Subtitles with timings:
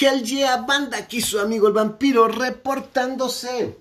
[0.00, 3.76] Hell yeah, banda, aquí su amigo el vampiro reportándose.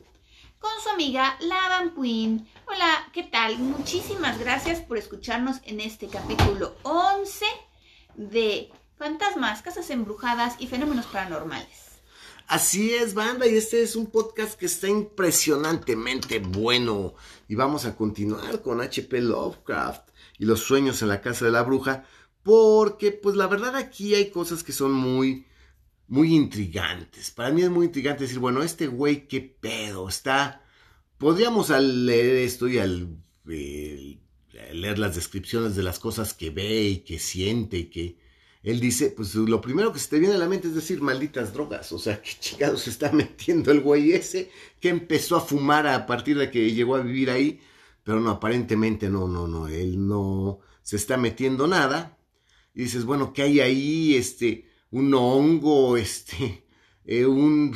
[0.59, 2.49] Con su amiga la Vampuin.
[2.67, 3.57] Hola, ¿qué tal?
[3.59, 7.45] Muchísimas gracias por escucharnos en este capítulo 11
[8.15, 12.01] de Fantasmas, Casas Embrujadas y Fenómenos Paranormales.
[12.45, 17.13] Así es, banda, y este es un podcast que está impresionantemente bueno.
[17.47, 21.63] Y vamos a continuar con HP Lovecraft y los sueños en la casa de la
[21.63, 22.03] bruja,
[22.43, 25.47] porque pues la verdad aquí hay cosas que son muy
[26.11, 27.31] muy intrigantes.
[27.31, 30.61] Para mí es muy intrigante decir, bueno, este güey, qué pedo, está...
[31.17, 33.15] Podríamos al leer esto y al
[33.47, 34.17] eh,
[34.73, 38.17] leer las descripciones de las cosas que ve y que siente y que
[38.61, 41.53] él dice, pues lo primero que se te viene a la mente es decir, malditas
[41.53, 44.51] drogas, o sea, qué chingados se está metiendo el güey ese
[44.81, 47.61] que empezó a fumar a partir de que llegó a vivir ahí,
[48.03, 52.17] pero no, aparentemente no, no, no, él no se está metiendo nada.
[52.73, 54.15] Y dices, bueno, ¿qué hay ahí?
[54.15, 56.65] Este, un hongo, este,
[57.05, 57.75] eh, un,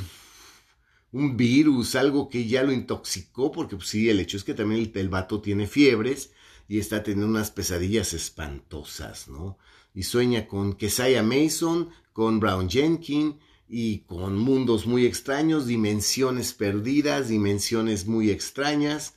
[1.12, 4.82] un virus, algo que ya lo intoxicó, porque pues, sí, el hecho es que también
[4.82, 6.32] el, el vato tiene fiebres
[6.68, 9.58] y está teniendo unas pesadillas espantosas, ¿no?
[9.94, 13.36] Y sueña con Kesaya Mason, con Brown Jenkins
[13.68, 19.16] y con mundos muy extraños, dimensiones perdidas, dimensiones muy extrañas.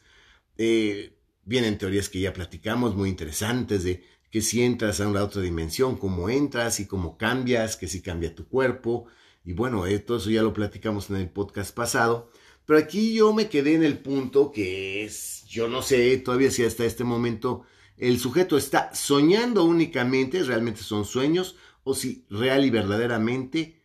[0.56, 5.42] Eh, vienen teorías que ya platicamos, muy interesantes, de que si entras a una otra
[5.42, 9.06] dimensión, cómo entras y cómo cambias, que si cambia tu cuerpo.
[9.44, 12.30] Y bueno, eh, todo eso ya lo platicamos en el podcast pasado.
[12.66, 16.64] Pero aquí yo me quedé en el punto que es, yo no sé todavía si
[16.64, 17.62] hasta este momento
[17.96, 23.82] el sujeto está soñando únicamente, realmente son sueños, o si real y verdaderamente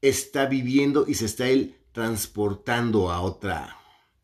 [0.00, 3.76] está viviendo y se está él transportando a otra,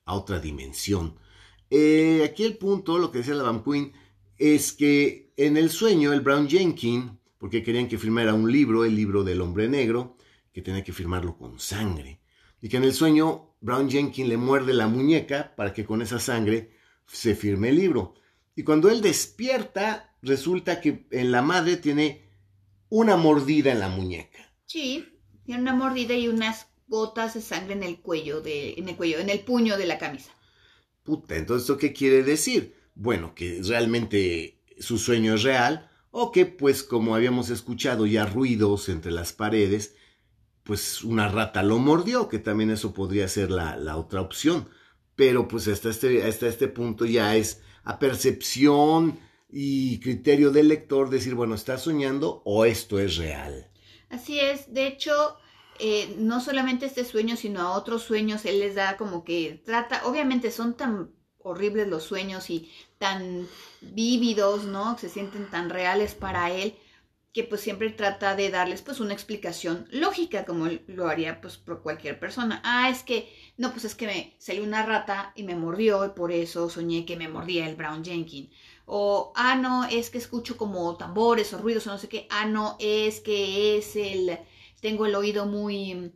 [0.07, 1.19] a otra dimensión.
[1.69, 3.93] Eh, aquí el punto, lo que decía la Van Queen,
[4.39, 8.95] es que en el sueño el Brown Jenkins, porque querían que firmara un libro, el
[8.95, 10.17] libro del hombre negro,
[10.53, 12.21] que tenía que firmarlo con sangre,
[12.61, 16.19] y que en el sueño Brown Jenkins le muerde la muñeca para que con esa
[16.19, 16.71] sangre
[17.07, 18.15] se firme el libro.
[18.55, 22.31] Y cuando él despierta, resulta que en la madre tiene
[22.89, 24.53] una mordida en la muñeca.
[24.65, 25.07] Sí,
[25.45, 29.19] tiene una mordida y unas gotas de sangre en el cuello, de, en el cuello,
[29.19, 30.33] en el puño de la camisa.
[31.03, 32.76] Puta, entonces ¿esto qué quiere decir?
[32.97, 38.89] Bueno, que realmente su sueño es real, o que pues como habíamos escuchado ya ruidos
[38.89, 39.95] entre las paredes,
[40.63, 44.69] pues una rata lo mordió, que también eso podría ser la, la otra opción.
[45.15, 49.19] Pero pues hasta este, hasta este punto ya es a percepción
[49.51, 53.71] y criterio del lector decir, bueno, ¿está soñando o esto es real?
[54.09, 55.37] Así es, de hecho,
[55.79, 60.07] eh, no solamente este sueño, sino a otros sueños, él les da como que trata,
[60.07, 61.11] obviamente son tan
[61.47, 63.47] horribles los sueños y tan
[63.81, 64.99] vívidos, ¿no?
[64.99, 66.75] Se sienten tan reales para él
[67.33, 71.83] que pues siempre trata de darles pues una explicación lógica como lo haría pues por
[71.83, 72.63] cualquier persona.
[72.65, 76.09] Ah, es que, no, pues es que me salió una rata y me mordió y
[76.11, 78.51] por eso soñé que me mordía el Brown Jenkins.
[78.87, 82.27] O, ah, no, es que escucho como tambores o ruidos o no sé qué.
[82.31, 84.39] Ah, no, es que es el,
[84.81, 86.11] tengo el oído muy,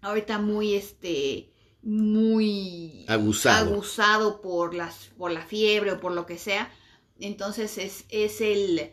[0.00, 1.52] ahorita muy, este,
[1.88, 3.72] muy Abusado.
[3.72, 6.70] abusado por, las, por la fiebre o por lo que sea.
[7.18, 8.90] Entonces es, es el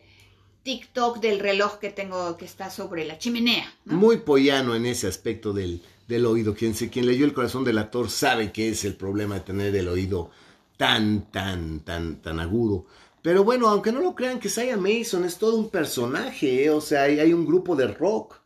[0.62, 3.70] TikTok del reloj que tengo que está sobre la chimenea.
[3.84, 3.96] ¿no?
[3.96, 6.54] Muy pollano en ese aspecto del, del oído.
[6.54, 9.76] Quien, se, quien leyó el corazón del actor sabe que es el problema de tener
[9.76, 10.30] el oído
[10.78, 12.86] tan, tan, tan, tan agudo.
[13.20, 16.70] Pero bueno, aunque no lo crean, que Saya Mason es todo un personaje, ¿eh?
[16.70, 18.36] o sea, hay, hay, un grupo de rock,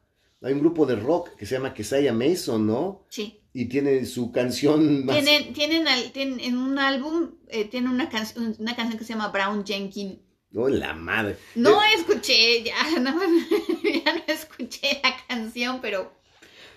[0.43, 3.07] hay un grupo de rock que se llama Kesaya Mason, ¿no?
[3.09, 3.41] Sí.
[3.53, 5.23] Y tiene su canción más...
[5.23, 8.27] Tienen, tienen, al- tienen en un álbum, eh, tienen una, can-
[8.59, 10.19] una canción que se llama Brown Jenkins.
[10.55, 11.37] ¡Oh, la madre!
[11.55, 13.13] No Eh, escuché, ya no,
[14.05, 16.13] ya no escuché la canción, pero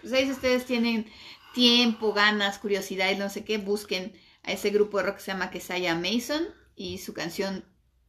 [0.02, 1.07] pues si ustedes tienen
[1.56, 4.13] tiempo, ganas, curiosidad y no sé qué, busquen
[4.44, 6.44] a ese grupo de rock que se llama Kesaya Mason
[6.75, 7.63] y su canción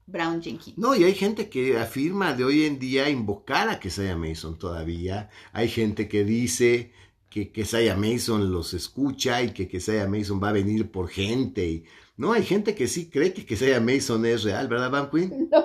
[0.06, 0.76] Brown Jenkins.
[0.78, 5.30] No, y hay gente que afirma de hoy en día invocar a Kesaya Mason todavía.
[5.52, 6.92] Hay gente que dice
[7.30, 11.66] que Kesaya Mason los escucha y que Kesaya Mason va a venir por gente.
[11.66, 11.84] Y,
[12.16, 15.50] no, hay gente que sí cree que Kesaya Mason es real, ¿verdad, Van Queen?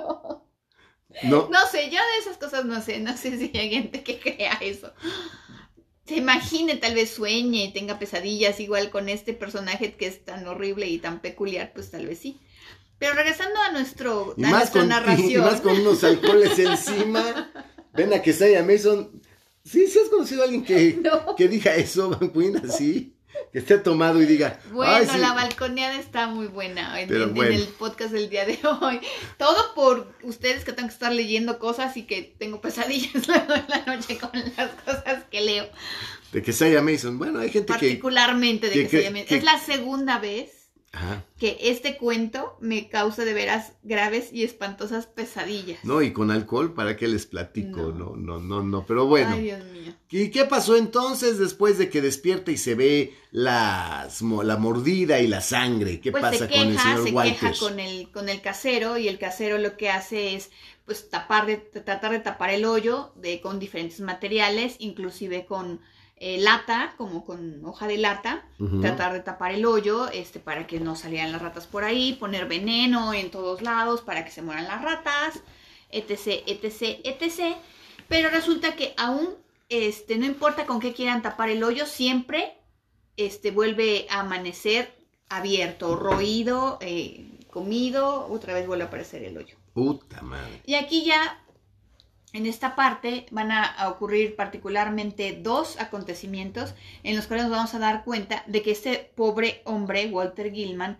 [1.23, 1.23] No.
[1.23, 1.49] No.
[1.49, 4.53] No sé, yo de esas cosas no sé, no sé si hay gente que crea
[4.61, 4.93] eso.
[6.05, 10.47] Se imagine, tal vez sueñe y tenga pesadillas igual con este personaje que es tan
[10.47, 12.39] horrible y tan peculiar, pues tal vez sí.
[12.99, 15.45] Pero regresando a, nuestro, Y a más, nuestra con, y narración.
[15.45, 17.51] más con unos alcoholes encima.
[17.93, 19.21] Ven a Kesaya Mason.
[19.63, 21.35] Sí, sí has conocido a alguien que, No.
[21.35, 23.15] que diga eso, Van Queen, así.
[23.53, 24.59] Que esté tomado y diga.
[24.71, 25.17] Bueno, "Ay, sí".
[25.17, 27.55] la balconeada está muy buena en, Pero en- en bueno.
[27.55, 28.99] el podcast del día de hoy.
[29.37, 33.65] Todo por ustedes que tengo que estar leyendo cosas y que tengo pesadillas luego en
[33.69, 35.67] la noche con las cosas que leo.
[36.33, 37.17] De que Saya Mason.
[37.17, 37.79] Bueno, hay gente que...
[37.79, 40.58] Particularmente de que- que, que- que- Es la segunda vez
[40.91, 41.23] Ajá.
[41.39, 45.83] que este cuento me causa de veras graves y espantosas pesadillas.
[45.83, 47.93] No, y con alcohol, ¿para qué les platico?
[47.93, 48.15] No, No.
[48.15, 48.85] no, no, no.
[48.87, 49.31] Pero bueno.
[49.33, 49.93] Ay, Dios mío.
[50.09, 55.27] ¿Y qué pasó entonces después de que despierta y se ve las, la mordida y
[55.27, 56.01] la sangre?
[56.01, 57.39] ¿Qué pues pasa se con el señor se Walters?
[57.39, 60.49] queja con el, con el casero y el casero lo que hace es
[60.85, 65.79] pues tapar de, tratar de tapar el hoyo de, con diferentes materiales, inclusive con
[66.19, 68.45] eh, lata, como con hoja de lata,
[68.81, 72.47] tratar de tapar el hoyo este, para que no salieran las ratas por ahí, poner
[72.47, 75.41] veneno en todos lados para que se mueran las ratas,
[75.91, 77.55] etc, etc, etc.
[78.07, 79.35] Pero resulta que aún
[79.69, 82.57] este, no importa con qué quieran tapar el hoyo, siempre
[83.17, 84.93] este, vuelve a amanecer
[85.29, 89.55] abierto, roído, eh, comido, otra vez vuelve a aparecer el hoyo.
[89.73, 90.61] Puta madre.
[90.65, 91.43] Y aquí ya,
[92.31, 96.73] en esta parte, van a, ocurrir particularmente dos acontecimientos
[97.03, 100.99] en los cuales nos vamos a dar cuenta de que este pobre hombre, Walter Gilman,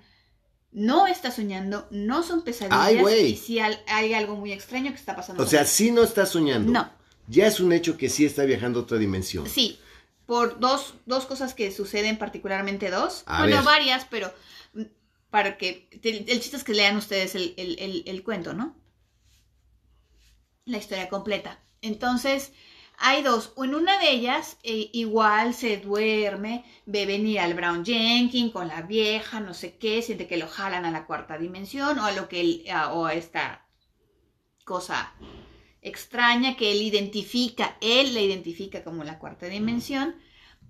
[0.72, 5.16] no está soñando, no son pesadillas, Ay, y al- hay algo muy extraño que está
[5.16, 5.42] pasando.
[5.44, 6.72] O sea, sí no está soñando.
[6.72, 6.92] No.
[7.28, 9.48] Ya es un hecho que sí está viajando a otra dimensión.
[9.48, 9.80] Sí,
[10.26, 13.24] por dos, dos cosas que suceden, particularmente dos.
[13.28, 13.66] A bueno, ver.
[13.66, 14.32] varias, pero
[14.74, 14.84] mm,
[15.30, 15.88] para que.
[16.04, 17.54] El, el chiste es que lean ustedes el-
[18.06, 18.76] el cuento, ¿no?
[20.70, 21.60] La historia completa.
[21.82, 22.54] Entonces,
[23.00, 23.54] hay dos.
[23.58, 28.84] En una de ellas, eh, igual se duerme, ve venir al Brown Jenkins con la
[28.84, 32.30] vieja, no sé qué, siente que lo jalan a la cuarta dimensión o a lo
[32.30, 33.66] que o a esta
[34.64, 35.12] cosa
[35.82, 40.16] extraña que él identifica, él la identifica como la cuarta dimensión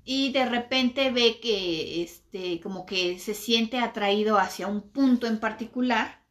[0.05, 5.41] y de repente ve que este como que se siente atraído hacia un punto en
[5.41, 6.23] particular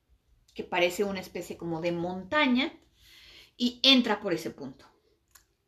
[0.55, 2.73] que parece una especie como de montaña
[3.59, 4.87] y entra por ese punto.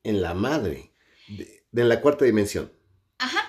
[0.03, 0.95] En la madre.
[1.29, 2.73] De, de la cuarta dimensión.
[3.19, 3.41] Ajá.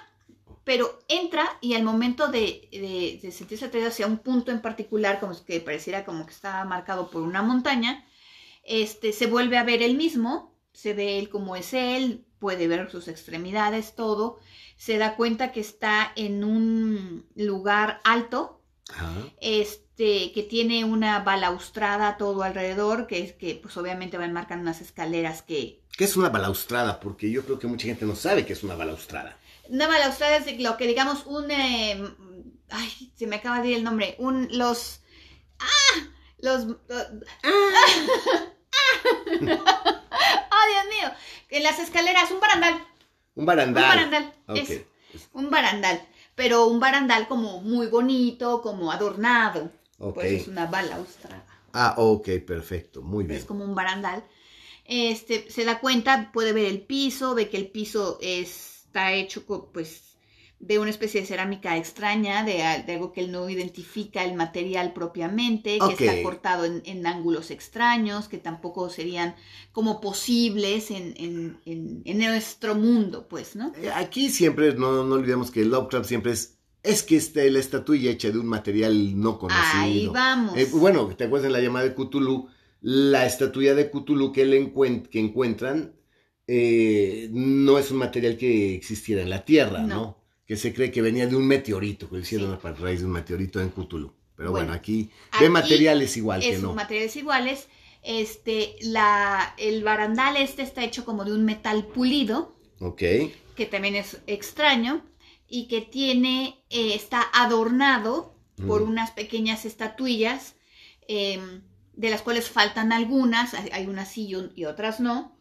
[0.65, 5.19] Pero entra y al momento de, de- de sentirse atraído hacia un punto en particular,
[5.19, 8.05] como que pareciera como que está marcado por una montaña,
[8.63, 12.91] este, se vuelve a ver él mismo, se ve él como es él, puede ver
[12.91, 14.39] sus extremidades, todo,
[14.77, 19.13] se da cuenta que está en un lugar alto, Ajá.
[19.39, 24.81] este, que tiene una balaustrada todo alrededor, que es que pues obviamente van marcando unas
[24.81, 25.79] escaleras que...
[25.95, 26.99] ¿Qué es una balaustrada?
[26.99, 29.37] Porque yo creo que mucha gente no sabe qué es una balaustrada.
[29.69, 31.51] Una balaustrada es lo que digamos un...
[31.51, 32.03] eh,
[32.71, 34.47] ay, se me acaba de ir el nombre, un...
[34.51, 35.01] los...
[35.59, 36.07] ¡Ah!
[36.39, 36.63] Los...
[36.65, 36.77] ¡Oh,
[39.39, 41.11] Dios mío!
[41.49, 42.87] En las escaleras, un barandal.
[43.35, 43.83] Un barandal.
[43.83, 44.33] Un barandal.
[44.47, 44.57] Ok.
[45.13, 46.01] Es un barandal.
[46.33, 49.71] Pero un barandal como muy bonito, como adornado.
[50.13, 51.45] Por eso es una balaustrada.
[51.73, 53.01] Ah, ok, perfecto.
[53.01, 53.39] Muy bien.
[53.39, 54.23] Es como un barandal.
[54.85, 60.03] Este, se da cuenta, puede ver el piso, ve que el piso está hecho pues
[60.59, 62.53] de una especie de cerámica extraña, de,
[62.85, 67.49] de algo que él no identifica el material propiamente, que está cortado en, en ángulos
[67.49, 69.35] extraños, que tampoco serían
[69.71, 73.71] como posibles en, en- en- en nuestro mundo, pues, ¿no?
[73.81, 76.59] Eh, Aquí siempre, no, no olvidemos que Lovecraft siempre es.
[76.83, 79.65] Es que este, la estatuilla hecha de un material no conocido.
[79.83, 80.57] Ahí vamos.
[80.57, 82.47] Eh, bueno, ¿te acuerdas de la llamada de Cthulhu?
[82.81, 85.93] La estatuilla de Cthulhu que, él encuent- que encuentran
[86.47, 89.87] eh, no es un material que existiera en la Tierra, ¿no?
[89.95, 90.17] No.
[90.45, 92.67] Que se cree que venía de un meteorito, que hicieron Sí.
[92.67, 94.13] a raíz de un meteorito en Cthulhu.
[94.35, 96.73] Pero bueno, Bueno, aquí, aquí de materiales igual que no.
[96.73, 97.67] materiales iguales.
[98.03, 102.55] Este, la, el barandal este está hecho como de un metal pulido.
[102.79, 103.01] Ok.
[103.55, 105.05] que también es extraño
[105.53, 108.33] y que tiene, eh, está adornado
[108.67, 110.55] por unas pequeñas estatuillas,
[111.07, 111.61] em,
[111.93, 115.35] de las cuales faltan algunas, hay, unas sí y, un- y otras no,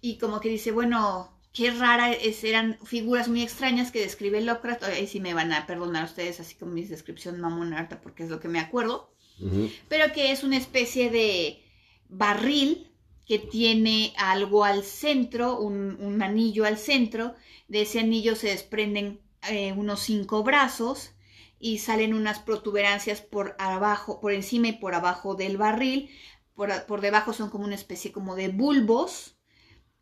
[0.00, 4.84] y como que dice, bueno, qué rara, es- eran figuras muy extrañas que describe Lovecraft,
[4.84, 8.30] ahí sí me van a perdonar ustedes, así con mi descripción mamona harta, porque es
[8.30, 9.10] lo que me acuerdo,
[9.88, 11.62] pero que es una especie de
[12.08, 12.90] barril
[13.26, 17.34] que tiene algo al centro, un, un anillo al centro.
[17.68, 21.12] De ese anillo se desprenden eh, unos cinco brazos
[21.58, 26.10] y salen unas protuberancias por abajo, por encima y por abajo del barril.
[26.54, 29.36] Por, por debajo son como una especie como de bulbos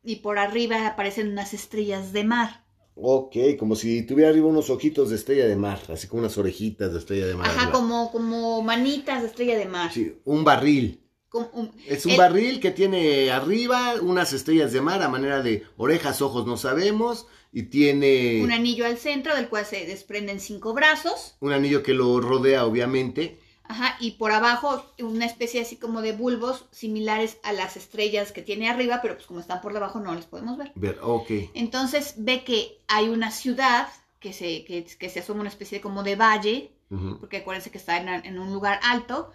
[0.02, 2.64] y por arriba aparecen unas estrellas de mar.
[2.94, 6.92] Ok, como si tuviera arriba unos ojitos de estrella de mar, así como unas orejitas
[6.92, 7.48] de estrella de mar.
[7.48, 9.90] Ajá, como, como manitas de estrella de mar.
[9.92, 11.01] Sí, un barril.
[11.32, 15.42] Como un- Es un el- barril que tiene arriba unas estrellas de mar a manera
[15.42, 20.38] de orejas, ojos, no sabemos, y tiene un anillo al centro del cual se desprenden
[20.40, 21.34] cinco brazos.
[21.40, 23.38] un anillo que lo rodea, obviamente.
[23.64, 28.42] Ajá, y por abajo una especie así como de bulbos similares a las estrellas que
[28.42, 30.72] tiene arriba, pero pues como están por debajo no les podemos ver.
[30.74, 31.30] Ver, ok.
[31.54, 33.88] Entonces ve que hay una ciudad
[34.20, 36.72] que se, que, que se asoma una especie como de valle,
[37.20, 39.30] porque acuérdense que está en, en un lugar alto,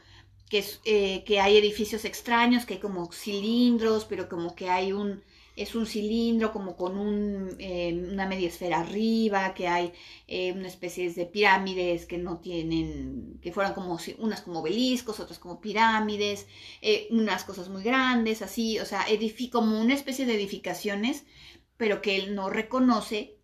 [0.50, 4.94] que, es, eh, que hay edificios extraños, que hay como cilindros, pero como que hay
[4.94, 5.24] un,
[5.56, 9.92] es un cilindro como con un, eh, una media esfera arriba, que hay
[10.28, 15.20] eh, una especie de pirámides que no tienen, que fueran como, si- unas como obeliscos,
[15.20, 16.48] otras como pirámides,
[16.82, 19.06] eh, unas cosas muy grandes, así, o sea,
[19.52, 21.26] como una especie de edificaciones,
[21.78, 23.38] pero que él no reconoce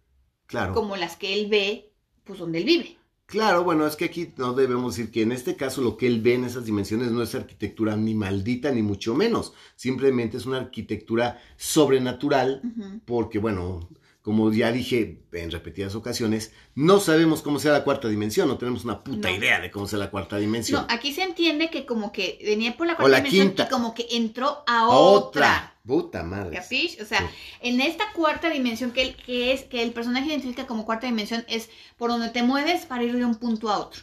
[0.47, 0.73] Claro.
[0.73, 1.93] como las que él ve,
[2.25, 2.97] pues donde él vive.
[3.25, 6.21] Claro, bueno, es que aquí no debemos decir que en este caso lo que él
[6.21, 9.53] ve en esas dimensiones no es arquitectura ni maldita ni mucho menos.
[9.75, 12.61] Simplemente es una arquitectura sobrenatural
[13.05, 13.89] porque, bueno,
[14.23, 18.85] como ya dije en repetidas ocasiones, no sabemos cómo sea la cuarta dimensión, no tenemos
[18.85, 19.35] una puta No.
[19.35, 20.85] idea de cómo sea la cuarta dimensión.
[20.87, 23.63] No, aquí se entiende que como que venía por la O cuarta la dimensión quinta.
[23.65, 25.69] y como que entró a A otra.
[25.85, 26.55] Puta madre.
[26.57, 27.01] ¿Capish?
[27.01, 27.25] O sea, Sí.
[27.69, 31.43] en esta cuarta dimensión que, él- que es que el personaje identifica como cuarta dimensión
[31.49, 34.01] es por donde te mueves para ir de un punto a otro.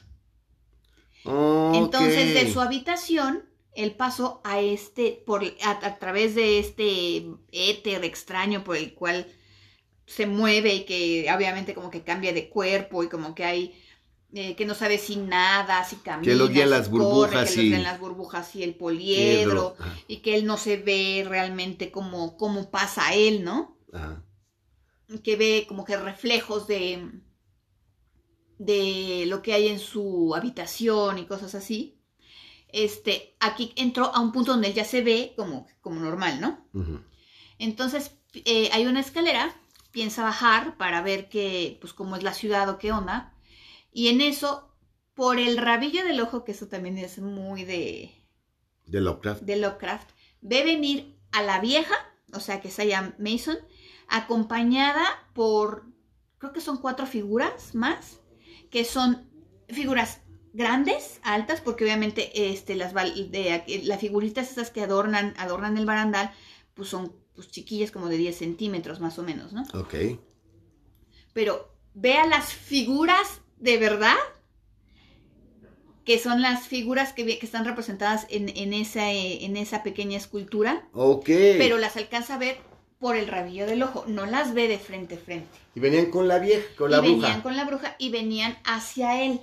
[1.24, 8.04] Entonces, de su habitación, él pasó a este, por, a, a través de este éter
[8.04, 9.26] extraño por el cual
[10.10, 13.80] se mueve y que obviamente como que cambia de cuerpo y como que hay,
[14.32, 17.50] eh, que no sabe si nada, si camina, Que lo guían si las corre, burbujas
[17.50, 19.76] que lo y- guían las burbujas y el poliedro
[20.08, 23.78] y que él no se ve realmente como, como pasa a él, ¿no?
[23.92, 24.24] ajá.
[25.24, 27.08] que ve como que reflejos de,
[28.58, 31.98] de lo que hay en su habitación y cosas así.
[32.72, 36.68] Este, aquí entró a un punto donde él ya se ve como, como normal, ¿no?
[37.58, 38.12] Entonces
[38.44, 39.59] eh, hay una escalera,
[39.90, 43.34] piensa bajar para ver que, pues, cómo es la ciudad o qué onda.
[43.92, 44.74] Y en eso,
[45.14, 48.14] por el rabillo del ojo, que eso también es muy de,
[48.86, 49.42] De Lovecraft.
[49.42, 51.94] de Lovecraft, ve venir a la vieja,
[52.32, 53.58] o sea que es ella Mason,
[54.08, 55.04] acompañada
[55.34, 55.86] por,
[56.38, 58.20] creo que son cuatro figuras más,
[58.70, 59.28] que son
[59.68, 65.86] figuras grandes, altas, porque obviamente este, las, de, las figuritas esas que adornan, adornan el
[65.86, 66.32] barandal,
[66.74, 69.62] pues son pues, chiquillas como de 10 centímetros más o menos, ¿no?
[69.74, 69.94] Ok.
[71.32, 74.16] Pero vea las figuras de verdad,
[76.04, 80.88] que son las figuras que, están representadas en, en, esa, eh, en esa pequeña escultura,
[80.92, 81.26] Ok.
[81.58, 82.56] pero las alcanza a ver
[82.98, 85.58] por el rabillo del ojo, no las ve de frente a frente.
[85.74, 87.42] Y venían con la vieja, con y la venían bruja.
[87.42, 89.40] con la bruja y venían hacia él.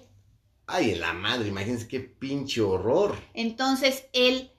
[0.68, 3.16] Ay, en la madre, imagínense qué pinche horror.
[3.34, 4.52] Entonces él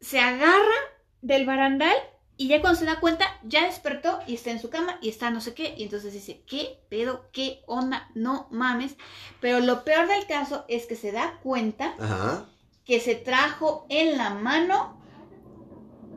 [0.00, 0.74] se agarra
[1.22, 1.96] del barandal
[2.36, 5.30] y ya cuando se da cuenta, ya despertó y está en su cama y está
[5.30, 5.74] no sé qué.
[5.76, 7.26] Y entonces dice, ¿qué pedo?
[7.32, 8.08] ¿Qué onda?
[8.14, 8.96] No mames.
[9.40, 12.46] Pero lo peor del caso es que se da cuenta Ajá.
[12.84, 14.96] que se trajo en la mano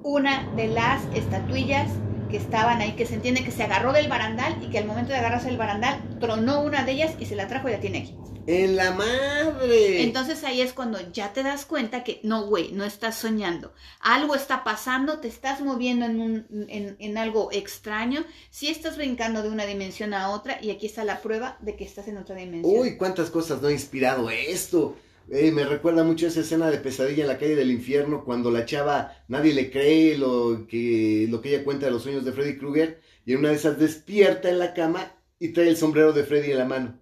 [0.04, 1.92] una de las estatuillas
[2.36, 5.14] que estaban ahí, que se entiende que se agarró del barandal y que al momento
[5.14, 8.00] de agarrarse del barandal tronó una de ellas y se la trajo y la tiene
[8.00, 8.18] aquí.
[8.46, 10.04] En la madre.
[10.04, 13.74] Entonces ahí es cuando ya te das cuenta que no, güey, no estás soñando.
[14.02, 18.26] Algo está pasando, te estás moviendo en, un, en, en algo extraño.
[18.50, 21.86] Sí estás brincando de una dimensión a otra y aquí está la prueba de que
[21.86, 22.82] estás en otra dimensión.
[22.82, 24.98] Uy, cuántas cosas no ha inspirado esto.
[25.30, 28.66] Eh, me recuerda mucho esa escena de pesadilla en la calle del infierno cuando la
[28.66, 32.58] chava nadie le cree lo que, lo que ella cuenta de los sueños de Freddy
[32.58, 36.24] Krueger y en una de esas despierta en la cama y trae el sombrero de
[36.24, 37.00] Freddy en la mano.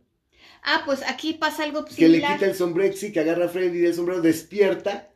[0.63, 2.33] Ah, pues aquí pasa algo Que le similar.
[2.33, 5.09] quita el sombrero, sí, que agarra a Freddy del sombrero, despierta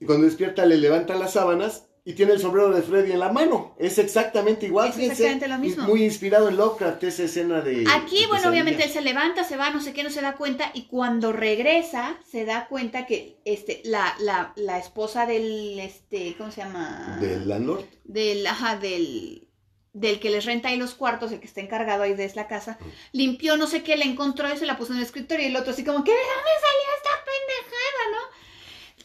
[0.00, 3.30] y cuando despierta le levanta las sábanas y tiene el sombrero de Freddy en la
[3.32, 3.74] mano.
[3.78, 5.22] Es exactamente igual, Es fíjense.
[5.22, 5.84] exactamente lo mismo.
[5.84, 7.84] Muy inspirado en Lovecraft esa escena de...
[7.92, 10.34] Aquí, de bueno, obviamente él se levanta, se va, no sé qué, no se da
[10.34, 16.34] cuenta, y cuando regresa, se da cuenta que este, la, la, la esposa del, este,
[16.36, 17.18] ¿cómo se llama?
[17.20, 17.84] Del landlord.
[18.04, 19.46] Del, ajá, del,
[19.92, 22.78] del que les renta ahí los cuartos, el que está encargado ahí de la casa,
[23.12, 25.56] limpió, no sé qué, la encontró y se la puso en el escritorio, y el
[25.56, 28.40] otro así como, ¿qué de dónde salió esta pendejada, no?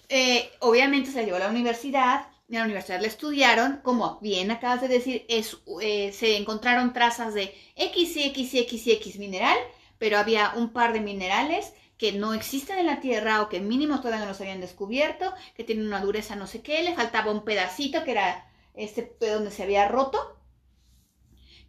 [0.09, 4.51] Eh, obviamente se la llevó a la universidad, en la universidad la estudiaron, como bien
[4.51, 9.57] acabas de decir, eh, se encontraron trazas de X X X X mineral,
[9.97, 13.99] pero había un par de minerales que no existen en la Tierra o que mínimo
[13.99, 17.45] todavía no los habían descubierto, que tienen una dureza no sé qué, le faltaba un
[17.45, 20.37] pedacito que era este donde se había roto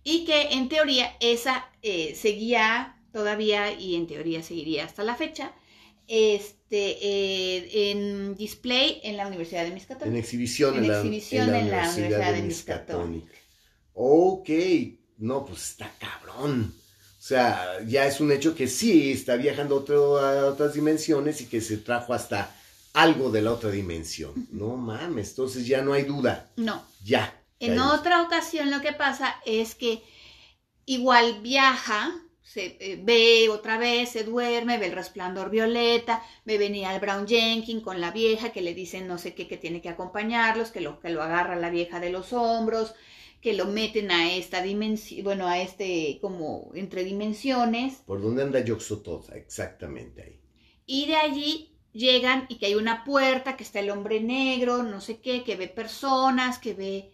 [0.03, 5.53] y que en teoría esa eh, seguía todavía y en teoría seguiría hasta la fecha
[6.09, 10.13] este eh, en display en la Universidad de Miskatonic.
[10.13, 13.25] En exhibición En en, la, exhibición en la Universidad de Miskatonic.
[13.95, 14.49] Ok,
[15.19, 16.75] no, pues está cabrón.
[17.19, 21.41] O sea, ya es un hecho que sí está viajando a, otro- a otras dimensiones
[21.41, 22.55] y que se trajo hasta
[22.93, 24.47] algo de la otra dimensión.
[24.53, 26.51] No mames, entonces ya no hay duda.
[26.57, 26.85] No.
[27.05, 27.43] Ya.
[27.59, 30.03] En otra ocasión lo que pasa es que
[30.85, 32.13] igual viaja,
[32.47, 37.27] se eh, ve otra vez, se duerme, ve el resplandor violeta, ve venir al Brown
[37.27, 40.81] Jenkins con la vieja que le dicen no sé qué, que tiene que acompañarlos, que
[40.81, 42.95] lo, que lo agarra la vieja de los hombros,
[43.41, 48.61] que lo meten a esta dimensión, bueno, a este como entre dimensiones, ¿Por dónde anda
[48.61, 49.29] Yoxotot?
[49.33, 50.41] Exactamente ahí.
[50.87, 55.01] y de allí llegan y que hay una puerta, que está el hombre negro, no
[55.01, 57.13] sé qué, que ve personas, que ve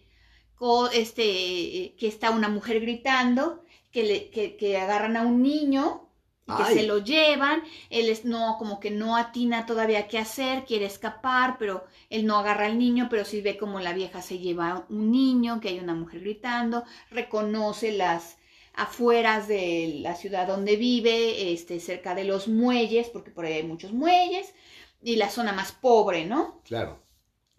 [0.93, 3.62] este, eh, que está una mujer gritando,
[3.93, 6.09] que, le, que, que agarran a un niño
[6.45, 6.75] y que Ay.
[6.75, 11.57] se lo llevan, él es no, como que no atina todavía qué hacer, quiere escapar,
[11.57, 15.11] pero él no agarra al niño, pero sí ve como la vieja se lleva un
[15.11, 18.37] niño, que hay una mujer gritando, reconoce las
[18.73, 23.63] afueras de la ciudad donde vive, este, cerca de los muelles, porque por ahí hay
[23.63, 24.53] muchos muelles,
[25.01, 26.61] y la zona más pobre, ¿no?
[26.65, 27.01] Claro.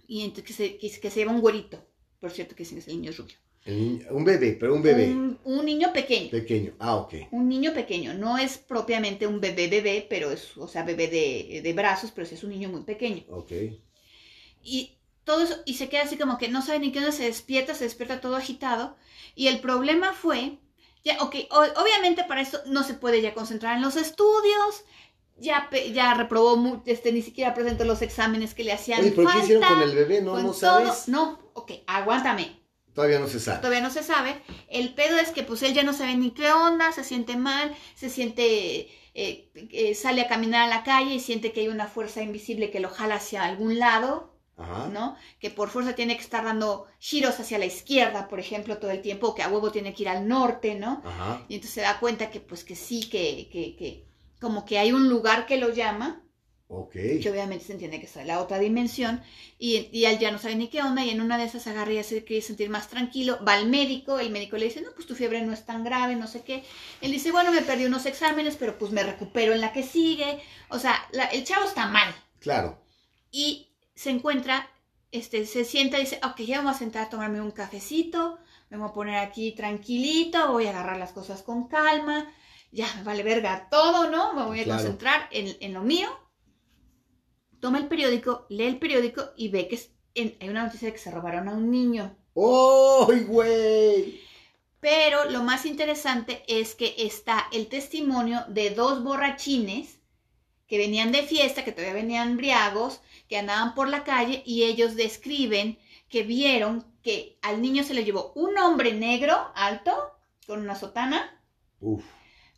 [0.06, 1.82] Y entonces que se, que, que se lleva un güerito,
[2.20, 3.43] por cierto que sí es el niño rubio.
[3.66, 6.30] Niño- un bebé, pero un bebé Un, un niño pequeño.
[6.30, 6.74] pequeño.
[6.78, 7.14] Ah, ok.
[7.30, 11.60] Un niño pequeño, no es propiamente un bebé bebé, pero es, o sea, bebé de,
[11.62, 13.24] de brazos, pero sí es un niño muy pequeño.
[13.30, 13.52] Ok.
[14.62, 17.24] Y todo eso, y se queda así como que no sabe ni qué onda, se
[17.24, 18.96] despierta, se despierta todo agitado.
[19.34, 20.58] Y el problema fue,
[21.04, 24.84] ya, ok, o- obviamente para eso no se puede ya concentrar en los estudios,
[25.38, 29.22] ya, ya reprobó, mu- este, ni siquiera presentó los exámenes que le hacían Oye, ¿pero
[29.22, 29.44] qué falta.
[29.44, 30.20] hicieron con el bebé?
[30.20, 30.52] No, no todo.
[30.52, 31.08] sabes.
[31.08, 32.62] No, ok, aguántame.
[32.94, 33.58] Todavía no se sabe.
[33.58, 34.40] Todavía no se sabe.
[34.68, 37.74] El pedo es que pues él ya no sabe ni qué onda, se siente mal,
[37.96, 41.88] se siente, eh, eh, sale a caminar a la calle y siente que hay una
[41.88, 44.86] fuerza invisible que lo jala hacia algún lado, Ajá.
[44.92, 45.16] ¿no?
[45.40, 49.02] Que por fuerza tiene que estar dando giros hacia la izquierda, por ejemplo, todo el
[49.02, 51.02] tiempo, o que a huevo tiene que ir al norte, ¿no?
[51.04, 51.44] Ajá.
[51.48, 54.06] Y entonces se da cuenta que pues que sí, que, que, que
[54.40, 56.23] como que hay un lugar que lo llama,
[57.20, 59.22] Que obviamente se entiende que está en la otra dimensión,
[59.58, 61.92] y, y él ya no sabe ni qué onda, y en una de esas agarra
[61.92, 64.90] y ya se quiere sentir más tranquilo, va al médico, el médico le dice, no,
[64.94, 66.64] pues tu fiebre no es tan grave, no sé qué.
[67.00, 70.40] Él dice, bueno, me perdí unos exámenes, pero pues me recupero en la que sigue.
[70.68, 72.12] O sea, la- el chavo está mal.
[72.40, 72.78] Claro.
[73.30, 74.68] Y se encuentra,
[75.12, 78.38] este, se sienta y dice, ok, ya voy a sentar a tomarme un cafecito,
[78.70, 82.32] me voy a poner aquí tranquilito, voy a agarrar las cosas con calma,
[82.72, 84.32] ya me vale verga todo, ¿no?
[84.34, 84.82] Me voy a Claro.
[84.82, 86.08] concentrar en, en lo mío.
[87.64, 90.92] Toma el periódico, lee el periódico y ve que es- en- hay una noticia de
[90.92, 92.14] que se robaron a un niño.
[92.36, 94.20] ¡Ay, güey!
[94.80, 99.98] Pero lo más interesante es que está el testimonio de dos borrachines
[100.66, 103.00] que venían de fiesta, que todavía venían briagos,
[103.30, 105.78] que andaban por la calle y ellos describen
[106.10, 110.12] que vieron que al niño se le llevó un hombre negro alto
[110.46, 111.40] con una sotana,
[111.80, 112.04] Uf.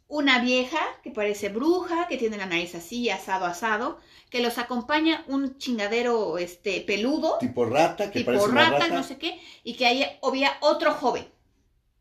[0.08, 3.98] Una vieja que parece bruja, que tiene la nariz así, asado, asado,
[4.30, 8.94] que los acompaña un chingadero este peludo, Tipo rata, que tipo parece una rata, rata.
[8.94, 11.26] no sé qué, y que ahí había otro joven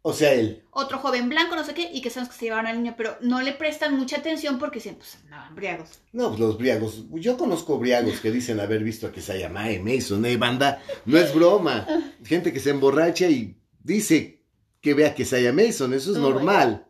[0.03, 0.63] O sea, él.
[0.69, 2.93] otro joven blanco, no sé qué, y que son los que se llevaron al niño,
[2.95, 5.99] pero no le prestan mucha atención porque siempre pues, andaban briagos.
[6.11, 7.05] No, pues los briagos.
[7.11, 10.79] Yo conozco briagos que dicen haber visto a que se llama Mason, eh, banda.
[11.05, 11.87] No es broma.
[12.23, 14.43] Gente que se emborracha y dice
[14.79, 16.85] que vea que se Mason, eso es Oh normal.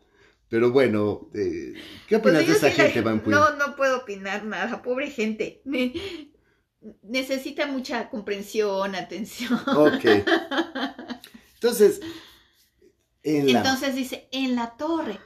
[0.55, 1.73] Pero bueno, eh,
[2.07, 3.21] ¿qué opinas de esa gente, Van?
[3.25, 5.61] No, no puedo opinar nada, pobre gente.
[5.65, 5.91] Me-
[7.03, 9.59] necesita mucha comprensión, atención.
[9.75, 10.05] Ok.
[11.55, 11.99] Entonces,
[13.21, 13.59] en la...
[13.59, 15.19] Entonces dice, en la torre.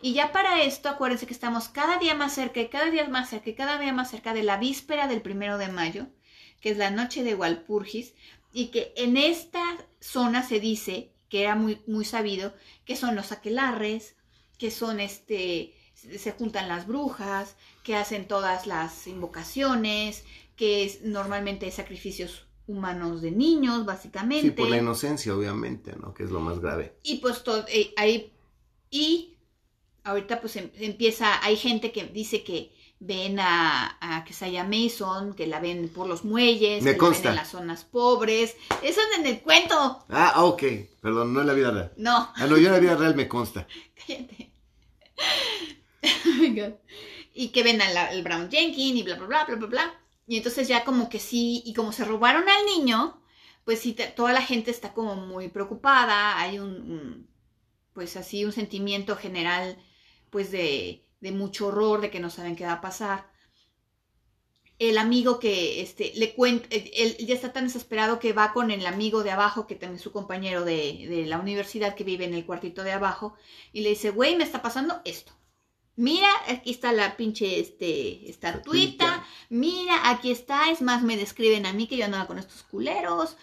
[0.00, 3.30] Y ya para esto, acuérdense que estamos cada día más cerca y cada día más
[3.30, 6.08] cerca y cada día más cerca de la víspera del primero de mayo,
[6.60, 8.14] que es la noche de Walpurgis,
[8.52, 9.62] y que en esta
[10.00, 12.52] zona se dice, que era muy, muy sabido,
[12.84, 14.16] que son los aquelarres,
[14.62, 20.22] que son este, se juntan las brujas, que hacen todas las invocaciones,
[20.54, 24.46] que es, normalmente sacrificios humanos de niños, básicamente.
[24.46, 26.14] Sí, por la inocencia, obviamente, ¿no?
[26.14, 26.94] Que es lo más grave.
[27.02, 28.32] Y pues todo, eh, ahí,
[28.88, 29.36] y
[30.04, 35.48] ahorita pues em- empieza, hay gente que dice que ven a, a Kesaya Mason, que
[35.48, 37.24] la ven por los muelles, Me que consta.
[37.24, 38.54] la ven en las zonas pobres.
[38.80, 40.04] Eso es en el cuento.
[40.08, 40.62] Ah, ok.
[41.00, 41.92] Perdón, no en la vida real.
[41.96, 43.66] No, Ah, no, yo en la vida real me consta.
[44.06, 44.51] cállate.
[46.04, 46.78] Oh.
[47.34, 50.00] Y que ven al al Brown Jenkins y bla, bla, bla, bla, bla, bla.
[50.26, 53.22] Y entonces ya como que sí, y como se robaron al niño,
[53.64, 57.28] pues sí, toda la gente está como muy preocupada, hay un, un,
[57.94, 59.78] pues así, un sentimiento general,
[60.30, 63.31] pues de, de mucho horror, de que no saben qué va a pasar.
[64.88, 68.84] El amigo que este, le cuenta, él ya está tan desesperado que va con el
[68.86, 72.34] amigo de abajo, que también es su compañero de, de la universidad que vive en
[72.34, 73.34] el cuartito de abajo,
[73.72, 75.32] y le dice, güey, me está pasando esto.
[75.94, 79.26] Mira, aquí está la pinche este, estatuita.
[79.50, 80.70] Mira, aquí está.
[80.70, 83.36] Es más, me describen a mí que yo andaba con estos culeros.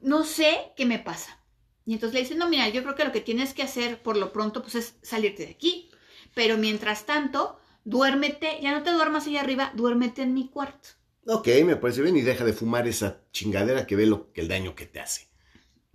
[0.00, 1.42] No sé qué me pasa.
[1.84, 4.16] Y entonces le dicen, no, mira, yo creo que lo que tienes que hacer por
[4.16, 5.90] lo pronto pues es salirte de aquí.
[6.34, 7.58] Pero mientras tanto,
[7.88, 10.90] duérmete, ya no te duermas allá arriba, duérmete en mi cuarto.
[11.26, 14.48] Ok, me parece bien y deja de fumar esa chingadera que ve lo que el
[14.48, 15.28] daño que te hace.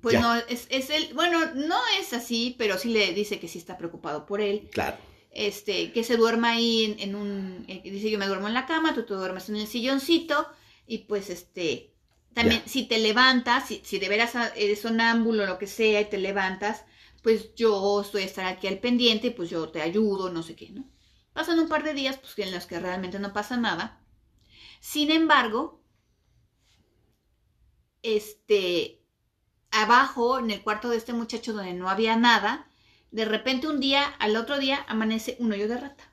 [0.02, 3.60] Pues no, es, es el, bueno, no es así, pero sí le dice que sí
[3.60, 4.70] está preocupado por él.
[4.72, 4.98] Claro.
[5.32, 8.94] Este, que se duerma ahí en, un, eh, dice yo me duermo en la cama,
[8.94, 10.48] tú te duermes en el silloncito
[10.86, 11.94] y pues este,
[12.34, 16.06] también si te levantas, si, si de veras eres sonámbulo o lo que sea y
[16.06, 16.86] te levantas,
[17.24, 20.56] pues yo estoy a estar aquí al pendiente y pues yo te ayudo, no sé
[20.56, 20.93] qué, ¿no?
[21.34, 24.00] Pasan un par de días pues, en los que realmente no pasa nada.
[24.80, 25.82] Sin embargo,
[28.02, 29.02] este,
[29.72, 32.68] abajo, en el cuarto de este muchacho donde no había nada,
[33.12, 36.04] de repente un día, al otro día, amanece un hoyo de rata.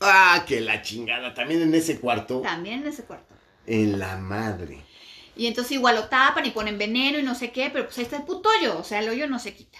[0.00, 2.40] Ah, que la chingada, también en ese cuarto.
[2.40, 3.34] También en ese cuarto.
[3.66, 4.84] En la madre.
[5.36, 8.04] Y entonces igual lo tapan y ponen veneno y no sé qué, pero pues ahí
[8.04, 9.78] está el puto hoyo, o sea, el hoyo no se quita.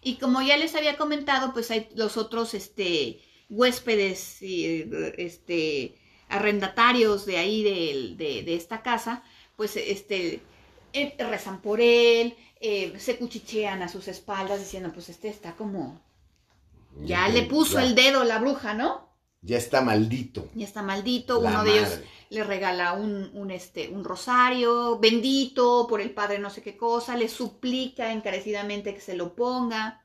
[0.00, 5.96] Y como ya les había comentado, pues hay los otros, este, huéspedes y este
[6.28, 9.22] arrendatarios de ahí de, de, esta casa,
[9.56, 10.42] pues este
[10.92, 16.00] eh, rezan por él, eh, se cuchichean a sus espaldas diciendo, pues este está como,
[17.00, 19.08] ya, le puso el dedo la bruja, ¿no?
[19.40, 20.48] Ya está maldito.
[20.54, 21.38] Ya está maldito.
[21.38, 26.50] Uno de ellos le regala un, un, este, un rosario bendito por el padre no
[26.50, 30.04] sé qué cosa, le suplica encarecidamente que se lo ponga.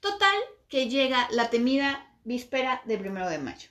[0.00, 0.36] Total,
[0.68, 3.68] que llega la temida víspera del primero de mayo.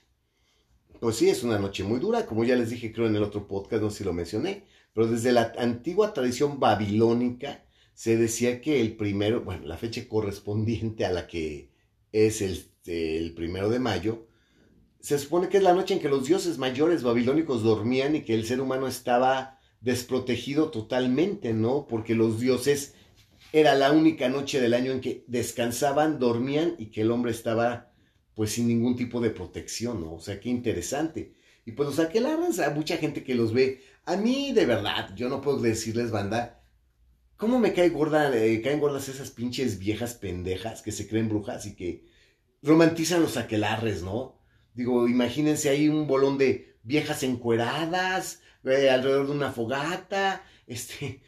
[0.98, 3.46] Pues sí, es una noche muy dura, como ya les dije creo en el otro
[3.46, 4.64] podcast, no sé si lo mencioné,
[4.94, 11.04] pero desde la antigua tradición babilónica se decía que el primero, bueno, la fecha correspondiente
[11.04, 11.70] a la que
[12.12, 14.26] es el, el primero de mayo,
[15.00, 18.34] se supone que es la noche en que los dioses mayores babilónicos dormían y que
[18.34, 21.86] el ser humano estaba desprotegido totalmente, ¿no?
[21.86, 22.94] Porque los dioses
[23.52, 27.92] era la única noche del año en que descansaban, dormían y que el hombre estaba
[28.36, 30.12] pues sin ningún tipo de protección, ¿no?
[30.12, 31.32] O sea, qué interesante.
[31.64, 35.30] Y pues los aquelarres, a mucha gente que los ve, a mí de verdad, yo
[35.30, 36.62] no puedo decirles, banda,
[37.38, 41.64] ¿cómo me cae gorda, eh, caen gordas esas pinches viejas pendejas que se creen brujas
[41.64, 42.04] y que
[42.62, 44.38] romantizan los aquelarres, ¿no?
[44.74, 51.22] Digo, imagínense ahí un bolón de viejas encueradas, eh, alrededor de una fogata, este,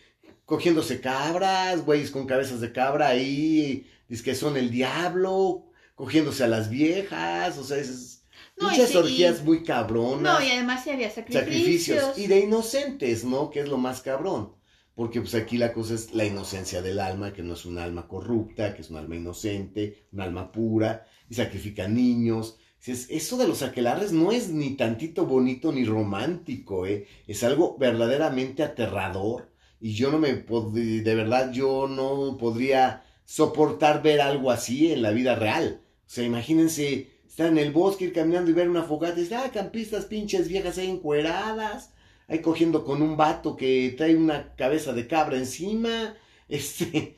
[0.44, 5.67] cogiéndose cabras, güeyes con cabezas de cabra ahí, dice que son el diablo,
[5.98, 8.22] cogiéndose a las viejas, o sea, es,
[8.60, 10.40] muchas orgías muy cabronas.
[10.40, 12.16] No, y además sí había sacrificios.
[12.16, 13.50] Y de inocentes, ¿no?
[13.50, 14.54] Que es lo más cabrón.
[14.94, 18.06] Porque pues aquí la cosa es la inocencia del alma, que no es un alma
[18.06, 22.58] corrupta, que es un alma inocente, un alma pura, y sacrifica niños.
[22.86, 27.08] Eso de los aquelarres no es ni tantito bonito ni romántico, ¿eh?
[27.26, 29.52] Es algo verdaderamente aterrador.
[29.80, 35.10] Y yo no me, de verdad, yo no podría soportar ver algo así en la
[35.10, 35.82] vida real.
[36.08, 39.36] O sea, imagínense estar en el bosque, ir caminando y ver una fogata y decir,
[39.36, 41.92] ah, campistas pinches viejas ahí encueradas,
[42.28, 46.16] ahí cogiendo con un vato que trae una cabeza de cabra encima,
[46.48, 47.14] este,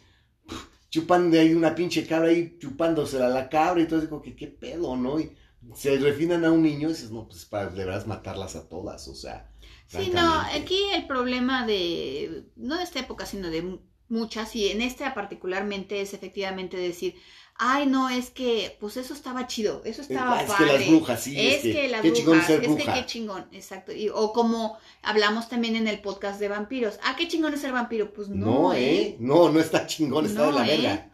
[0.91, 4.49] chupando ahí una pinche cabra ahí, chupándosela a la cabra y todo, digo, que qué
[4.49, 5.21] pedo, ¿no?
[5.21, 5.37] Y
[5.77, 9.07] se refinan a un niño y dices, no, pues para de verdad matarlas a todas,
[9.07, 9.53] o sea.
[9.87, 14.83] Sí, no, aquí el problema de, no de esta época, sino de muchas, y en
[14.83, 17.15] esta particularmente es efectivamente decir,
[17.63, 21.23] ay, no, es que, pues eso estaba chido, eso estaba es Es que las brujas,
[21.23, 21.39] sí.
[21.39, 22.79] Es, que, las qué chingón ser bruja.
[22.79, 23.93] es que qué chingón, exacto.
[23.93, 27.73] Y, o como hablamos también en el podcast de vampiros, ah, qué chingón es ser
[27.73, 29.01] vampiro, pues no, no ¿eh?
[29.01, 29.17] ¿eh?
[29.21, 30.77] No, no está chingón, está de la ¿eh?
[30.77, 31.13] verga.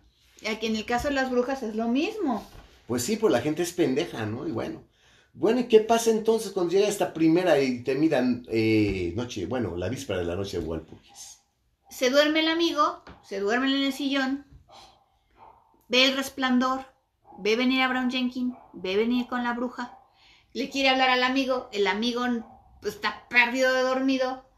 [0.49, 2.47] Aquí en el caso de las brujas es lo mismo.
[2.87, 4.47] Pues sí, pues la gente es pendeja, ¿no?
[4.47, 4.85] Y bueno.
[5.35, 9.77] Bueno, ¿y qué pasa entonces cuando llega esta primera y te miran eh, noche, bueno,
[9.77, 11.41] la víspera de la noche de Walpurgis?
[11.91, 14.46] Se duerme el amigo, se duerme en el sillón,
[15.89, 16.87] ve el resplandor,
[17.39, 19.99] ve venir a Brown Jenkins, ve venir con la bruja,
[20.53, 22.25] le quiere hablar al amigo, el amigo
[22.81, 24.49] pues, está perdido de dormido,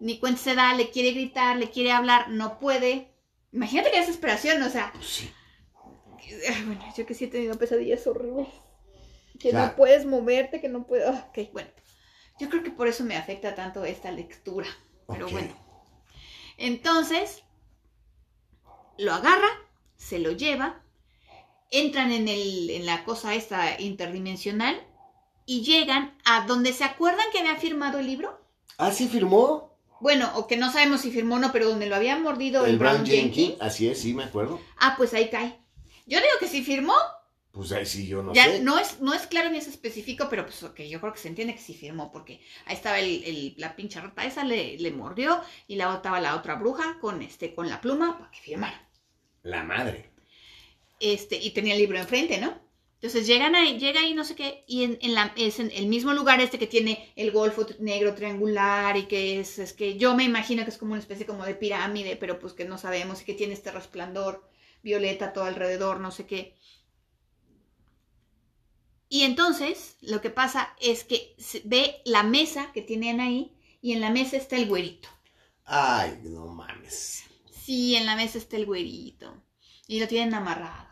[0.00, 3.12] ni cuenta se da, le quiere gritar, le quiere hablar, no puede.
[3.52, 4.92] Imagínate qué desesperación, o sea.
[5.00, 5.32] Sí.
[6.66, 8.48] Bueno, yo que sí he tenido pesadillas horribles.
[9.40, 11.10] Que no puedes moverte, que no puedo.
[11.10, 11.70] Ok, bueno.
[12.38, 14.68] Yo creo que por eso me afecta tanto esta lectura.
[15.08, 15.52] Pero bueno.
[16.56, 17.42] Entonces,
[18.98, 19.48] lo agarra,
[19.98, 20.82] se lo lleva,
[21.70, 24.80] entran en, el, en la cosa esta interdimensional
[25.44, 28.40] y llegan a donde se acuerdan que había firmado el libro.
[28.78, 29.76] ¿Ah, sí firmó?
[30.00, 32.78] Bueno, o que no sabemos si firmó o no, pero donde lo había mordido el,
[32.78, 33.56] Brown, Jenkins.
[33.60, 34.60] Así es, sí, me acuerdo.
[34.78, 35.58] Ah, pues ahí cae.
[36.06, 36.94] Yo digo que sí firmó.
[37.50, 38.60] Pues ahí sí, yo no ya, sé.
[38.60, 41.28] No es, no es claro ni es específico, pero pues ok, yo creo que se
[41.28, 44.90] entiende que sí firmó, porque ahí estaba el, el- la pinche rata esa, le, le
[44.92, 48.87] mordió, y la estaba la otra bruja con este, con la pluma para que firmara.
[49.42, 50.10] La madre.
[51.00, 52.58] Este, y tenía el libro enfrente, ¿no?
[53.00, 55.86] Entonces llegan ahí, llega ahí no sé qué, y en, en la, es en el
[55.86, 60.16] mismo lugar este que tiene el golfo negro triangular y que es, es que yo
[60.16, 63.22] me imagino que es como una especie como de pirámide, pero pues que no sabemos
[63.22, 64.42] y que tiene este resplandor
[64.82, 66.56] violeta todo alrededor, no sé qué.
[69.08, 73.92] Y entonces lo que pasa es que se ve la mesa que tienen ahí y
[73.92, 75.08] en la mesa está el güerito.
[75.64, 77.27] Ay, no mames.
[77.68, 79.44] Sí, en la mesa está el güerito.
[79.86, 80.88] Y lo tienen amarrado.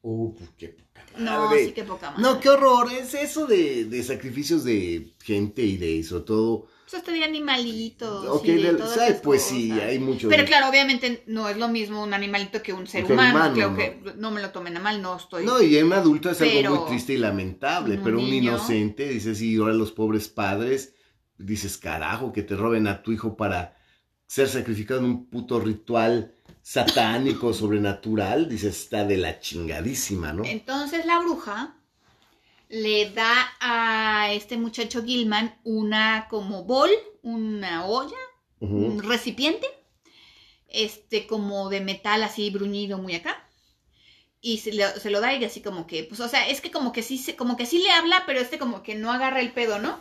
[0.00, 1.66] Uh, pues qué poca No, madre.
[1.66, 2.22] sí que poca madre.
[2.22, 2.90] No, qué horror.
[2.90, 6.66] Es eso de, de sacrificios de gente y de eso todo.
[6.84, 8.24] Pues hasta de animalitos.
[8.26, 9.08] Ok, y de del- todas ¿sabe?
[9.10, 10.30] esas pues sí, hay mucho.
[10.30, 13.34] Pero claro, obviamente no es lo mismo un animalito que un ser Que un humano.
[13.34, 13.76] humano, Creo no.
[13.76, 15.44] que no me lo tomen a mal, no estoy.
[15.44, 19.08] No, y en un adulto es Pero- algo muy triste y lamentable, pero un inocente,
[19.10, 20.94] dices, y ahora los pobres padres,
[21.36, 23.76] dices, carajo, que te roben a tu hijo para
[24.26, 30.44] ser sacrificado en un puto ritual satánico, sobrenatural, dices, está de la chingadísima, ¿no?
[30.44, 31.76] Entonces la bruja
[32.68, 36.90] le da a este muchacho Gilman una como bol,
[37.22, 38.16] una olla,
[38.60, 39.66] un recipiente,
[40.68, 43.46] este como de metal así bruñido muy acá.
[44.40, 46.70] Y se lo, se lo da y así como que, pues, o sea, es que
[46.70, 49.52] como que sí, como que sí le habla, pero este como que no agarra el
[49.52, 50.00] pedo, ¿no?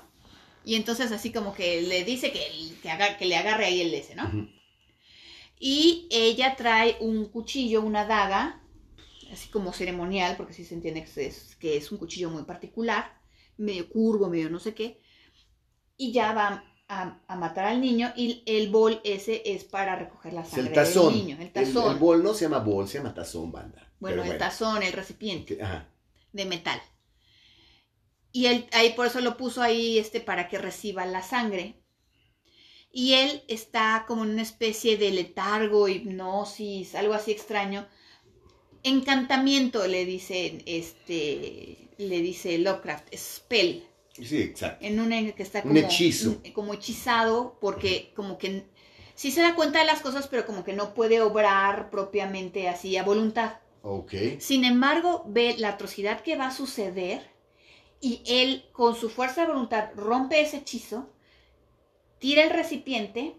[0.66, 2.46] Y entonces así como que le dice que,
[2.82, 4.50] que, haga- que le agarre ahí el ese, ¿no?
[5.60, 8.62] Y ella trae un cuchillo, una daga,
[9.32, 13.18] así como ceremonial, porque sí se entiende que es, que es un cuchillo muy particular,
[13.58, 15.00] medio curvo, medio no sé qué.
[15.96, 20.34] Y ya va a, a matar al niño y el bol ese es para recoger
[20.34, 21.14] la sangre el tazón.
[21.14, 21.38] del niño.
[21.40, 21.92] El tazón.
[21.94, 23.90] el bol no se llama bol, se llama tazón, banda.
[24.00, 25.88] bueno, Pero el tazón, el recipiente Ajá.
[26.34, 26.82] de metal.
[28.34, 31.76] Y él ahí por eso lo puso ahí este para que reciba la sangre.
[32.92, 37.88] Y él está como en una especie de letargo, hipnosis, algo así extraño.
[38.84, 44.86] Encantamiento le dicen, este, le dice Lovecraft, spell, Sí, exacto.
[44.86, 46.42] en un que está Un como hechizo.
[46.54, 48.66] como hechizado, porque como que
[49.16, 52.98] sí se da cuenta de las cosas, pero como que no puede obrar propiamente así
[52.98, 53.60] a voluntad.
[53.84, 54.14] Ok.
[54.38, 57.33] Sin embargo, ve la atrocidad que va a suceder
[58.04, 61.10] y él, con su fuerza de voluntad, rompe ese hechizo,
[62.20, 63.38] tira el recipiente,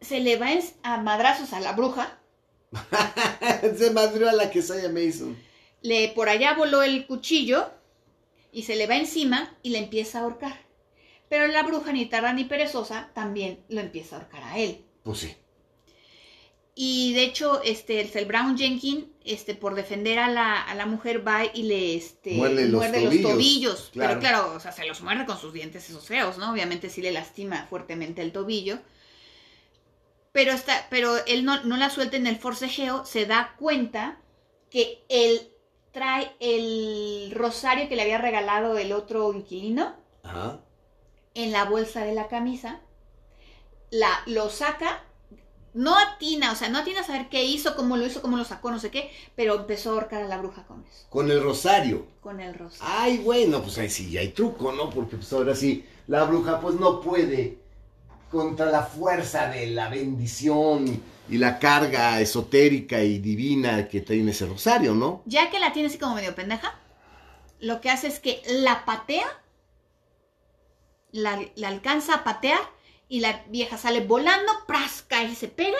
[0.00, 0.48] se le va
[0.82, 2.18] a madrazos a la bruja,
[3.78, 5.40] se madrió a la que Saya Mason.
[5.82, 7.70] le por allá voló el cuchillo
[8.50, 10.58] y se le va encima y le empieza a ahorcar.
[11.28, 14.84] Pero la bruja, ni tarda ni perezosa, también lo empieza a ahorcar a él.
[15.04, 15.36] Pues sí.
[16.76, 20.86] Y de hecho, este, el el Brown Jenkins, este, por defender a la, a la
[20.86, 24.18] mujer, va y le este, Muerde los tobillos, claro.
[24.18, 26.52] Pero claro, o sea, se los muerde con sus dientes esos feos, ¿no?
[26.52, 28.80] Obviamente sí le lastima fuertemente el tobillo.
[30.32, 34.18] Pero, está, pero él no, no la suelta en el forcejeo, se da cuenta
[34.68, 35.48] que él
[35.92, 40.60] trae el rosario que le había regalado el otro inquilino Ajá.
[41.34, 42.80] en la bolsa de la camisa,
[43.92, 45.04] la, lo saca,
[45.74, 48.44] no atina, o sea, no atina a saber qué hizo, cómo lo hizo, cómo lo
[48.44, 51.42] sacó, no sé qué, pero empezó a ahorcar a la bruja con eso, Con el
[51.42, 52.06] rosario.
[52.20, 52.94] con el rosario.
[52.96, 54.90] Ay, bueno, pues ahí sí hay truco, ¿no?
[54.90, 57.58] Porque pues ahora sí, la bruja pues no puede
[58.30, 64.46] contra la fuerza de la bendición y la carga esotérica y divina que tiene ese
[64.46, 65.22] rosario, ¿no?
[65.24, 66.74] Ya que la tiene así como medio pendeja,
[67.60, 69.26] lo que hace es que la patea,
[71.12, 72.58] la, la alcanza a patear
[73.08, 75.78] y la vieja sale volando, pras, cae y se pega,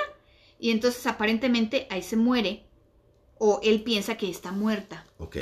[0.59, 2.65] y entonces aparentemente ahí se muere,
[3.39, 5.07] o él piensa que está muerta.
[5.19, 5.37] Ok.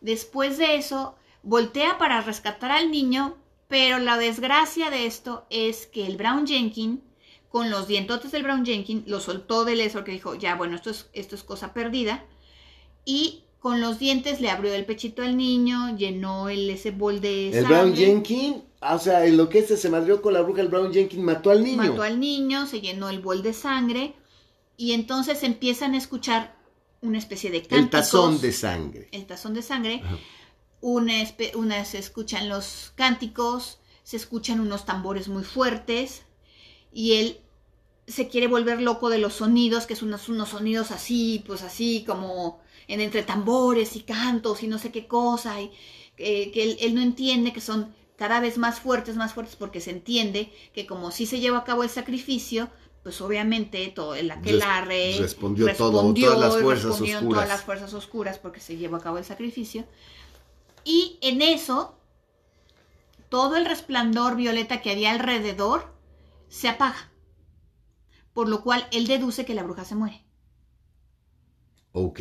[0.00, 3.36] Después de eso, voltea para rescatar al niño,
[3.68, 7.00] pero la desgracia de esto es que el Brown Jenkins,
[7.48, 10.90] con los dientotes del Brown Jenkins, lo soltó del eso que dijo, ya, bueno, esto
[10.90, 12.24] es, esto es cosa perdida.
[13.04, 17.48] Y con los dientes le abrió el pechito al niño, llenó el, ese bol de
[17.50, 20.60] El Brown Jenkins, ah, o sea, en lo que este se madrió con la bruja,
[20.60, 21.76] el Brown Jenkins mató al niño.
[21.78, 24.14] mató al niño, se llenó el bol de sangre,
[24.76, 26.56] y entonces empiezan a escuchar
[27.00, 27.78] una especie de cánticos.
[27.78, 29.08] el tazón de sangre.
[29.12, 30.02] el tazón de sangre,
[30.80, 31.14] una,
[31.54, 36.22] una se escuchan los cánticos, se escuchan unos tambores muy fuertes
[36.92, 37.40] y él
[38.06, 42.04] se quiere volver loco de los sonidos, que son unos, unos sonidos así, pues así
[42.06, 45.70] como en entre tambores y cantos y no sé qué cosa y
[46.18, 49.80] eh, que él, él no entiende que son cada vez más fuertes, más fuertes, porque
[49.80, 52.70] se entiende que como sí se llevó a cabo el sacrificio,
[53.02, 57.22] pues obviamente todo el aquelarre respondió, todo, todas las fuerzas oscuras.
[57.22, 59.84] todas las fuerzas oscuras porque se llevó a cabo el sacrificio.
[60.84, 61.98] Y en eso,
[63.28, 65.92] todo el resplandor violeta que había alrededor
[66.48, 67.10] se apaga.
[68.32, 70.24] Por lo cual él deduce que la bruja se muere.
[71.92, 72.20] Ok.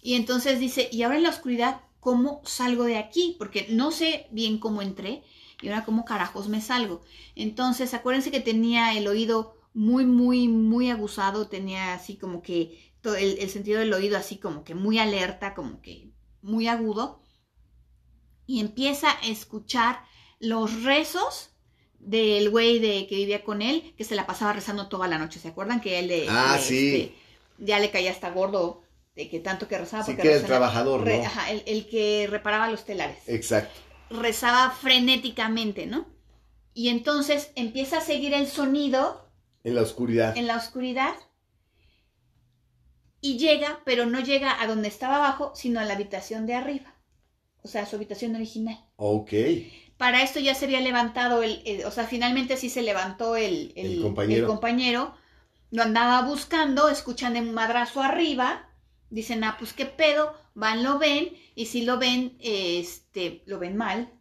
[0.00, 3.36] Y entonces dice, y ahora en la oscuridad, ¿cómo salgo de aquí?
[3.38, 5.22] Porque no sé bien cómo entré
[5.60, 7.02] y ahora cómo carajos me salgo.
[7.34, 13.16] Entonces, acuérdense que tenía el oído muy, muy, muy aguzado, tenía así como que todo
[13.16, 16.10] el, el sentido del oído así como que muy alerta, como que
[16.42, 17.22] muy agudo.
[18.46, 20.00] Y empieza a escuchar
[20.40, 21.50] los rezos
[21.98, 25.40] del güey de que vivía con él, que se la pasaba rezando toda la noche.
[25.40, 27.02] ¿Se acuerdan que él le, Ah, sí.
[27.02, 27.14] este,
[27.58, 28.82] ya le caía hasta gordo
[29.18, 30.04] de que tanto que rezaba?
[30.04, 31.24] Sí, porque que era el rezaba- trabajador, re- ¿no?
[31.26, 33.18] ajá, el, el que reparaba los telares.
[33.28, 33.78] Exacto.
[34.10, 36.06] Rezaba frenéticamente, ¿no?
[36.72, 39.28] Y entonces empieza a seguir el sonido
[39.64, 40.36] En la oscuridad.
[40.36, 41.14] en la oscuridad
[43.20, 46.94] y llega, pero no llega a donde estaba abajo, sino a la habitación de arriba.
[47.62, 48.78] O sea, a su habitación original.
[48.96, 49.32] Ok.
[49.96, 53.72] Para esto ya se había levantado el, el- o sea, finalmente sí se levantó el,
[53.74, 54.42] el- El compañero.
[54.42, 55.14] el compañero,
[55.72, 58.67] lo andaba buscando, escuchan un madrazo arriba,
[59.10, 63.76] dicen, ah, pues qué pedo, van, lo ven, y si lo ven, este, lo ven
[63.76, 64.12] mal,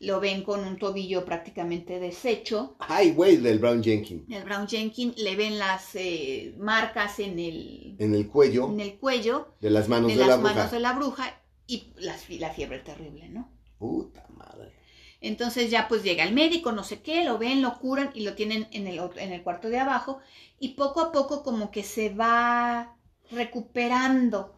[0.00, 4.24] lo ven con un tobillo prácticamente deshecho, Ay, güey, del Brown Jenkins.
[4.28, 8.98] el Brown Jenkins le ven las eh, marcas en el, En el cuello en el
[8.98, 10.76] cuello de las manos de de, las la manos bruja.
[10.76, 13.48] de la bruja y la, la fiebre terrible, ¿no?
[13.78, 14.72] Puta madre.
[15.20, 18.34] Entonces ya pues llega el médico, no sé qué, lo ven, lo curan y lo
[18.34, 20.18] tienen en el, otro- en el cuarto de abajo
[20.58, 22.96] y poco a poco como que se va
[23.32, 24.56] recuperando.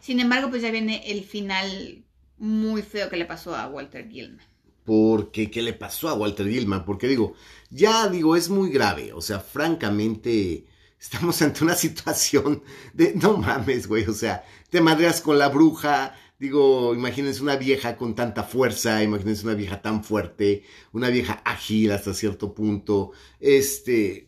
[0.00, 2.04] Sin embargo, pues ya viene el final
[2.38, 4.44] muy feo que le pasó a Walter Gilman.
[4.84, 6.84] Porque, ¿qué le pasó a Walter Gilman?
[6.84, 7.34] Porque digo,
[7.70, 9.12] ya digo, es muy grave.
[9.12, 10.66] O sea, francamente,
[11.00, 12.62] estamos ante una situación
[12.94, 14.04] de, no mames, güey.
[14.04, 16.14] O sea, te madreas con la bruja.
[16.38, 21.90] Digo, imagínense una vieja con tanta fuerza, imagínense una vieja tan fuerte, una vieja ágil
[21.92, 23.12] hasta cierto punto.
[23.40, 24.25] Este,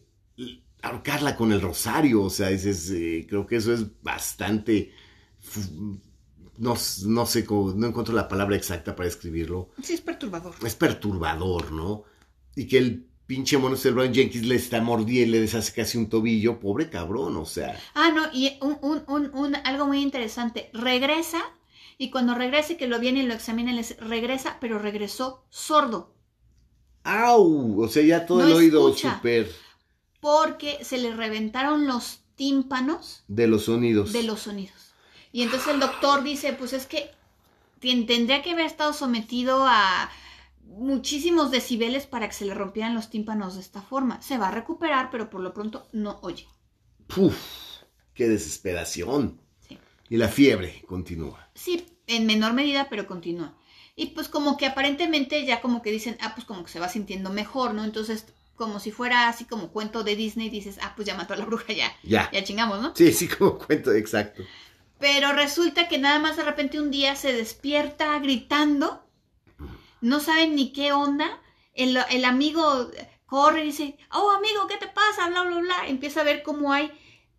[0.82, 4.92] ahorcarla con el rosario, o sea, dices, eh, creo que eso es bastante,
[6.58, 6.74] no,
[7.06, 10.54] no sé, cómo- no encuentro la palabra exacta para escribirlo Sí, es perturbador.
[10.64, 12.04] es perturbador, ¿no?
[12.56, 16.08] Y que el pinche mono del Brown Jenkins le está mordiendo, le deshace casi un
[16.08, 17.78] tobillo, pobre cabrón, o sea.
[17.94, 21.40] Ah, no, y un, un, un, un- algo muy interesante, regresa
[21.98, 26.14] y cuando regrese que lo vienen y lo examinan, les regresa, pero regresó sordo.
[27.04, 27.80] ¡Au!
[27.82, 29.50] O sea, ya todo No el oído súper
[30.28, 34.12] porque se le reventaron los tímpanos de los sonidos.
[34.12, 34.92] de los sonidos.
[35.32, 37.10] Y entonces el doctor dice, pues es que
[37.80, 40.10] tendría que haber estado sometido a
[40.64, 44.20] muchísimos decibeles para que se le rompieran los tímpanos de esta forma.
[44.20, 46.46] Se va a recuperar, pero por lo pronto no oye.
[47.06, 47.38] ¡Puf!
[48.12, 49.40] ¡Qué desesperación!
[49.66, 49.78] Sí.
[50.10, 51.48] Y la fiebre continúa.
[51.54, 53.56] Sí, en menor medida, pero continúa.
[53.96, 56.90] Y pues como que aparentemente ya como que dicen, ah, pues como que se va
[56.90, 57.82] sintiendo mejor, ¿no?
[57.82, 58.26] Entonces,
[58.58, 61.46] como si fuera así como cuento de Disney, dices, ah, pues ya mató a la
[61.46, 62.30] bruja, ya, Ya.
[62.30, 62.92] ya chingamos, ¿no?
[62.94, 64.42] Sí, sí, como cuento, exacto.
[64.98, 69.06] Pero resulta que nada más de repente un día se despierta gritando,
[70.00, 71.40] no saben ni qué onda,
[71.72, 72.90] el, el amigo
[73.26, 75.28] corre y dice, oh amigo, ¿qué te pasa?
[75.28, 75.86] Bla, bla, bla.
[75.86, 76.90] Empieza a ver cómo hay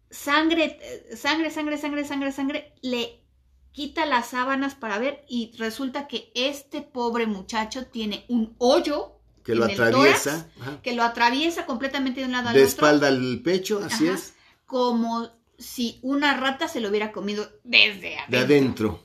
[0.10, 0.79] sangre,
[1.15, 2.73] sangre, sangre, sangre, sangre, sangre.
[2.82, 3.25] Le
[3.71, 9.18] quita las sábanas para ver y resulta que este pobre muchacho tiene un hoyo
[9.53, 10.49] Que lo atraviesa.
[10.57, 14.07] tórax, que lo atraviesa completamente de un lado al De otro espalda al pecho, así
[14.07, 14.15] Ajá.
[14.17, 14.33] es.
[14.65, 18.31] como si una rata se lo hubiera comido desde adentro.
[18.31, 19.03] De adentro.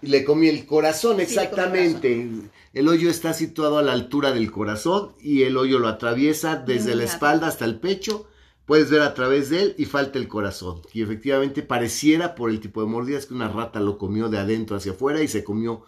[0.00, 2.28] Y le comí el corazón, Sí, el exactamente.
[2.72, 6.94] El hoyo está situado a la altura del corazón y el hoyo lo atraviesa desde
[6.94, 8.26] la espalda hasta el pecho.
[8.64, 10.80] Puedes ver a través de él y falta el corazón.
[10.94, 14.76] Y efectivamente pareciera por el tipo de mordidas que una rata lo comió de adentro
[14.76, 15.82] hacia afuera y se comió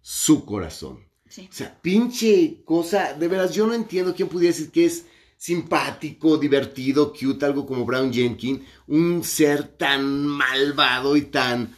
[0.00, 1.09] su corazón.
[1.30, 1.48] Sí.
[1.50, 6.36] O sea, pinche cosa, de veras, yo no entiendo quién pudiera decir que es simpático,
[6.36, 11.74] divertido, cute, algo como Brown Jenkins, un ser tan malvado y tan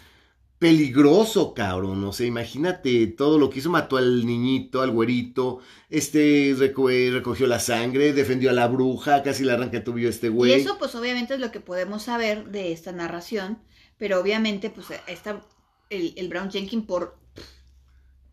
[0.59, 2.03] peligroso, cabrón.
[2.05, 5.61] O sea, imagínate todo lo que hizo, mató al niñito, al güerito,
[5.91, 10.51] este reco- recogió la sangre, defendió a la bruja, casi le arranca a este güey.
[10.51, 13.59] Y eso pues obviamente es lo que podemos saber de esta narración,
[13.99, 15.45] pero obviamente pues esta,
[15.91, 17.19] el, el Brown Jenkins por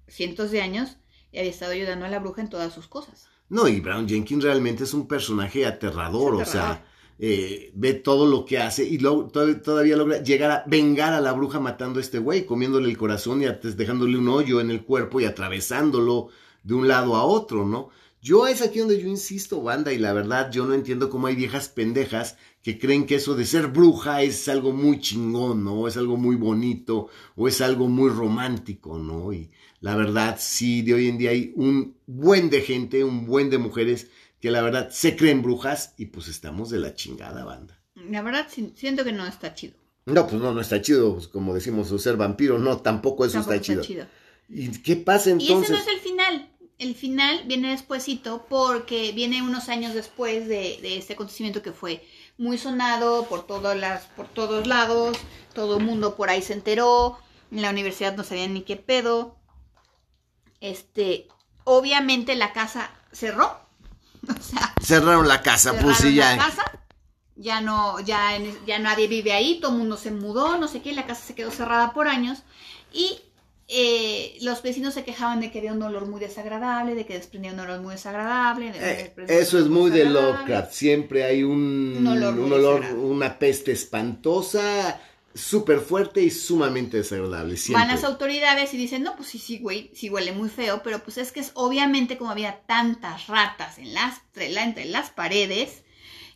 [0.08, 0.98] cientos de años
[1.38, 3.28] había estado ayudando a la bruja en todas sus cosas.
[3.50, 6.86] No, y Brown Jenkins realmente es un personaje aterrador, Es o sea,
[7.18, 11.20] eh, ve todo lo que hace y luego todavía, todavía logra llegar a vengar a
[11.20, 14.84] la bruja matando a este güey, comiéndole el corazón y dejándole un hoyo en el
[14.84, 16.30] cuerpo y atravesándolo
[16.64, 17.90] de un lado a otro, ¿no?
[18.22, 21.36] Yo es aquí donde yo insisto, banda, y la verdad yo no entiendo cómo hay
[21.36, 25.88] viejas pendejas que creen que eso de ser bruja es algo muy chingón, ¿no?
[25.88, 27.08] Es algo muy bonito
[27.38, 29.32] o es algo muy romántico, ¿no?
[29.32, 29.50] Y
[29.82, 33.58] la verdad sí, de hoy en día hay un buen de gente, un buen de
[33.58, 34.08] mujeres
[34.42, 37.80] que la verdad se creen brujas y pues estamos de la chingada, banda.
[37.96, 39.76] La verdad siento que no está chido.
[40.06, 43.40] No, pues no, no está chido, pues, como decimos, o ser vampiro, no, tampoco eso
[43.40, 43.84] está, chido.
[44.48, 45.70] ¿Y qué pasa entonces?
[45.70, 46.50] Y ese no es el final.
[46.80, 52.02] El final viene despuesito porque viene unos años después de, de este acontecimiento que fue
[52.38, 55.18] muy sonado por, todas las, por todos lados,
[55.54, 57.20] todo el mundo por ahí se enteró,
[57.52, 59.39] en la universidad no sabían ni qué pedo.
[60.62, 61.28] Este,
[61.64, 63.60] obviamente la casa cerró.
[64.28, 66.36] O sea, cerraron la casa, pues sí, ya.
[66.36, 66.80] La casa,
[67.36, 68.38] ya no, ya,
[68.68, 71.36] ya nadie vive ahí, todo el mundo se mudó, no sé qué, la casa se
[71.36, 72.39] quedó cerrada por años.
[72.91, 73.22] Y
[73.72, 77.53] eh, los vecinos se quejaban de que había un olor muy desagradable, de que desprendía
[77.53, 78.74] un olor muy desagradable.
[78.76, 84.99] Eh, eso es muy de Lovecraft, siempre hay un, olor, una peste espantosa,
[85.40, 87.56] súper fuerte y sumamente desagradable.
[87.70, 91.04] Van las autoridades y dicen, no, pues sí, sí, güey, sí huele muy feo, pero
[91.04, 95.84] pues es que es obviamente como había tantas ratas en las, entre las paredes.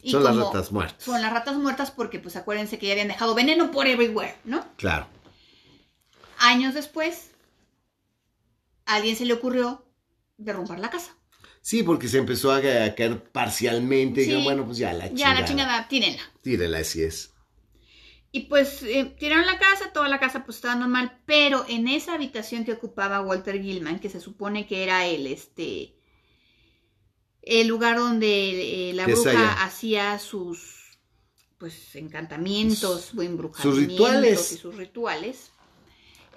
[0.02, 1.04] Y son las ratas muertas.
[1.04, 4.66] Son las ratas muertas porque pues acuérdense que ya habían dejado veneno por everywhere, ¿no?
[4.76, 5.08] Claro
[6.44, 7.32] años después,
[8.86, 9.86] a alguien se le ocurrió
[10.38, 11.16] derrumbar la casa.
[11.62, 14.24] Sí, porque se empezó a caer parcialmente.
[14.24, 15.34] Y bueno, pues ya la chingada.
[15.34, 16.22] Ya la chingada, tírenla.
[16.42, 17.33] Tírenla, así es.
[18.36, 22.16] Y pues eh, tiraron la casa, toda la casa pues estaba normal, pero en esa
[22.16, 25.94] habitación que ocupaba Walter Gilman, que se supone que era el, este,
[27.44, 30.98] el lugar donde eh, la bruja hacía sus,
[31.60, 34.52] pues, encantamientos, o embrujamientos sus rituales.
[34.52, 35.52] y sus rituales,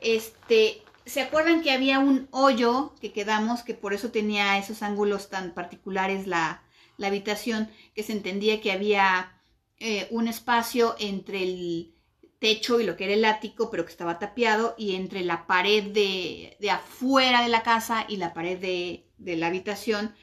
[0.03, 5.31] este, ¿se acuerdan que había un hoyo que quedamos, que por eso tenía esos ángulos
[5.31, 6.63] tan particulares la,
[7.03, 9.36] habitación, que se entendía que había
[9.79, 11.95] eh, un espacio entre el
[12.39, 15.85] techo y lo que era el ático, pero que estaba tapiado, y entre la pared
[15.85, 20.15] de, afuera de la casa y la pared de, la habitación,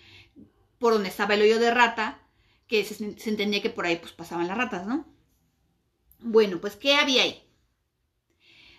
[0.80, 2.20] por donde estaba el hoyo de rata,
[2.68, 5.06] que se, se entendía que por ahí pues pasaban las ratas, ¿no?
[6.20, 7.44] Bueno, pues ¿qué había ahí?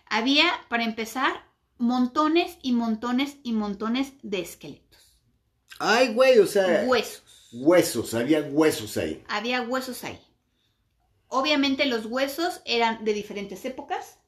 [0.06, 1.44] Había, para empezar,
[1.78, 5.18] montones y montones y montones de esqueletos.
[5.78, 6.84] Ay, güey, o sea.
[6.86, 7.50] Huesos.
[7.52, 9.22] Huesos, había huesos ahí.
[9.28, 10.18] Había huesos ahí.
[11.36, 14.18] Obviamente los huesos eran de diferentes épocas,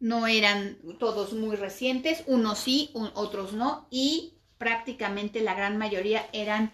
[0.00, 6.72] no eran todos muy recientes, unos sí, otros no, y prácticamente la gran mayoría eran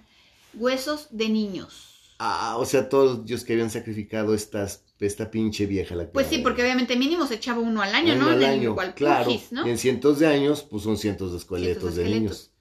[0.54, 2.14] huesos de niños.
[2.20, 5.96] Ah, o sea, todos los que habían sacrificado estas, esta pinche vieja.
[5.96, 8.28] La pues sí, porque obviamente mínimo se echaba uno al año, ¿no?
[8.28, 9.28] Al año, claro.
[9.28, 12.52] Y en cientos de años, pues son cientos de esqueletos, de, niños.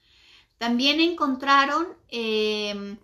[0.57, 2.97] También encontraron em,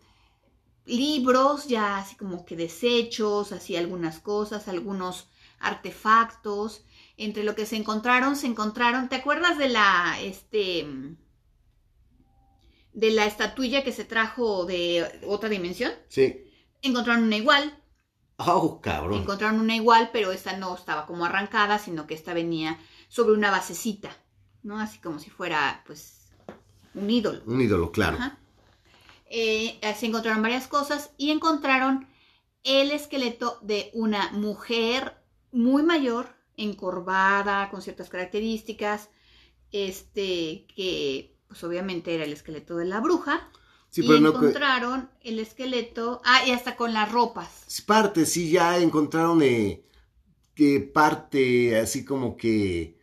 [0.85, 5.27] libros ya así como que desechos, así algunas cosas, algunos
[5.59, 6.85] artefactos.
[7.17, 10.85] Entre lo que se encontraron, se encontraron, ¿te acuerdas de la, este,
[12.93, 15.93] de la estatuilla que se trajo de otra dimensión?
[16.09, 16.51] Sí.
[16.81, 17.81] Encontraron una igual.
[18.37, 19.21] Oh, cabrón.
[19.21, 22.77] Encontraron una igual, pero esta no estaba como arrancada, sino que esta venía
[23.07, 24.11] sobre una basecita,
[24.61, 24.77] ¿no?
[24.77, 26.33] Así como si fuera, pues,
[26.93, 27.41] un ídolo.
[27.45, 28.17] Un ídolo, claro.
[29.27, 32.07] Eh, se encontraron varias cosas y encontraron
[32.63, 35.15] el esqueleto de una mujer
[35.51, 39.09] muy mayor, encorvada, con ciertas características,
[39.71, 43.49] este, que pues obviamente era el esqueleto de la bruja
[43.93, 47.83] y encontraron el esqueleto, ah, y hasta con las ropas.
[47.85, 49.85] Parte, sí, ya encontraron eh,
[50.53, 52.94] que parte así como que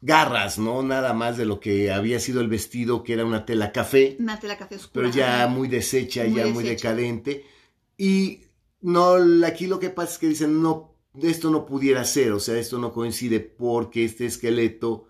[0.00, 0.82] garras, ¿no?
[0.82, 4.16] Nada más de lo que había sido el vestido, que era una tela café.
[4.20, 4.92] Una tela café oscura.
[4.92, 7.44] Pero ya muy deshecha, ya muy decadente.
[7.96, 8.42] Y
[8.80, 12.56] no, aquí lo que pasa es que dicen, no, esto no pudiera ser, o sea,
[12.58, 15.08] esto no coincide porque este esqueleto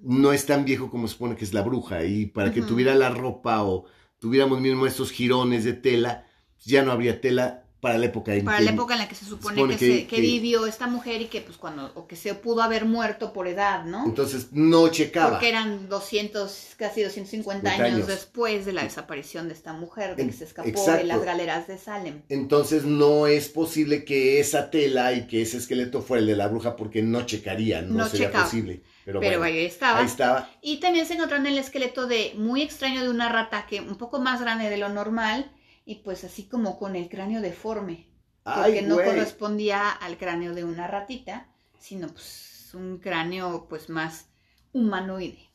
[0.00, 2.94] no es tan viejo como se supone que es la bruja y para que tuviera
[2.94, 3.86] la ropa o
[4.20, 6.26] tuviéramos mismo estos jirones de tela,
[6.64, 9.24] ya no habría tela para la época en para la época en la que se
[9.24, 13.32] supone, que, vivió esta mujer y que pues cuando o que se pudo haber muerto
[13.32, 14.04] por edad, ¿no?
[14.04, 15.30] Entonces no checaba.
[15.30, 20.32] Porque eran 200, casi 250 años, después de la desaparición de esta mujer, de que
[20.32, 22.22] se escapó de las galeras de Salem.
[22.28, 26.48] Entonces no es posible que esa tela y que ese esqueleto fuera el de la
[26.48, 28.82] bruja porque no checaría, no, sería posible.
[29.04, 30.00] Pero, ahí, estaba.
[30.00, 30.50] ahí estaba.
[30.60, 34.18] Y también se encontraron el esqueleto de muy extraño de una rata que un poco
[34.18, 35.50] más grande de lo normal
[35.90, 37.96] y pues así como con el cráneo deforme.
[38.44, 44.28] porque Ay, no correspondía al cráneo de una ratita, sino pues un cráneo pues más
[44.72, 45.48] humanoide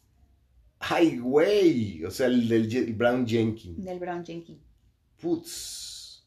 [0.80, 2.04] Ay, güey.
[2.06, 3.84] O sea, el del Je- Brown Jenkins.
[3.86, 4.62] del Brown Jenkins.
[5.22, 6.24] Putz.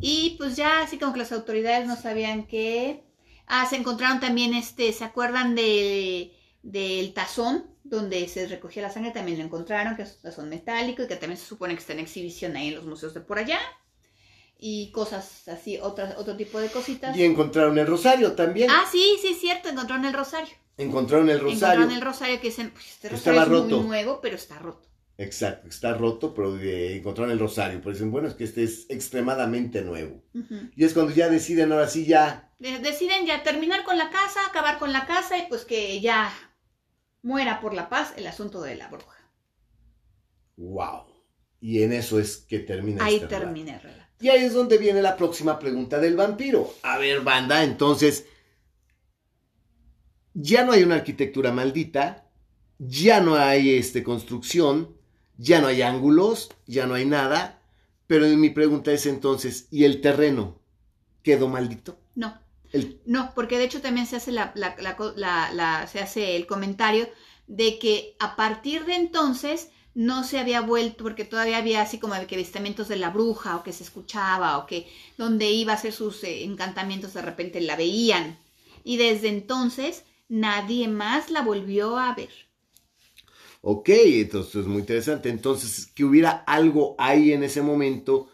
[0.00, 3.04] Y pues ya así como que las autoridades no sabían qué.
[3.46, 6.32] Ah, se encontraron también este, ¿se acuerdan de,
[6.62, 9.10] del tazón donde se recogía la sangre?
[9.12, 11.92] También lo encontraron, que es un tazón metálico y que también se supone que está
[11.92, 13.58] en exhibición ahí en los museos de por allá.
[14.58, 17.14] Y cosas así, otras, otro tipo de cositas.
[17.16, 18.70] Y encontraron el rosario también.
[18.70, 20.54] Ah, sí, sí, es cierto, encontraron el rosario.
[20.78, 21.56] Encontraron el rosario.
[21.84, 23.76] Encontraron el rosario que dicen, pues este rosario Estaba es roto.
[23.78, 24.88] muy nuevo, pero está roto.
[25.18, 27.80] Exacto, está roto, pero eh, encontraron el rosario.
[27.80, 30.22] Pero dicen, bueno, es que este es extremadamente nuevo.
[30.74, 32.50] Y es cuando ya deciden, ahora sí ya.
[32.58, 36.32] De- Deciden ya terminar con la casa, acabar con la casa y pues que ya
[37.26, 39.18] muera por la paz el asunto de la bruja.
[40.56, 41.06] ¡Wow!
[41.60, 44.12] Y en eso es que termina Ahí este termina el relato.
[44.20, 46.72] Y ahí es donde viene la próxima pregunta del vampiro.
[46.84, 48.26] A ver, banda, entonces.
[50.34, 52.28] Ya no hay una arquitectura maldita,
[52.78, 54.96] ya no hay este, construcción,
[55.36, 57.60] ya no hay ángulos, ya no hay nada.
[58.06, 60.60] Pero mi pregunta es entonces, ¿y el terreno
[61.22, 61.98] quedó maldito?
[62.14, 62.38] No,
[62.72, 66.00] El- no, porque de hecho también se hace la, la- la co- la- la- se
[66.00, 67.08] hace el comentario
[67.46, 72.14] de que a partir de entonces no se había vuelto, porque todavía había así como
[72.26, 74.86] que avistamientos de la bruja, o que se escuchaba, o que
[75.16, 78.38] donde iba a hacer sus eh, encantamientos de repente la veían.
[78.84, 82.30] Y desde entonces nadie más la volvió a ver.
[83.62, 85.28] Ok, entonces es muy interesante.
[85.28, 88.28] Entonces, que hubiera algo ahí en ese momento,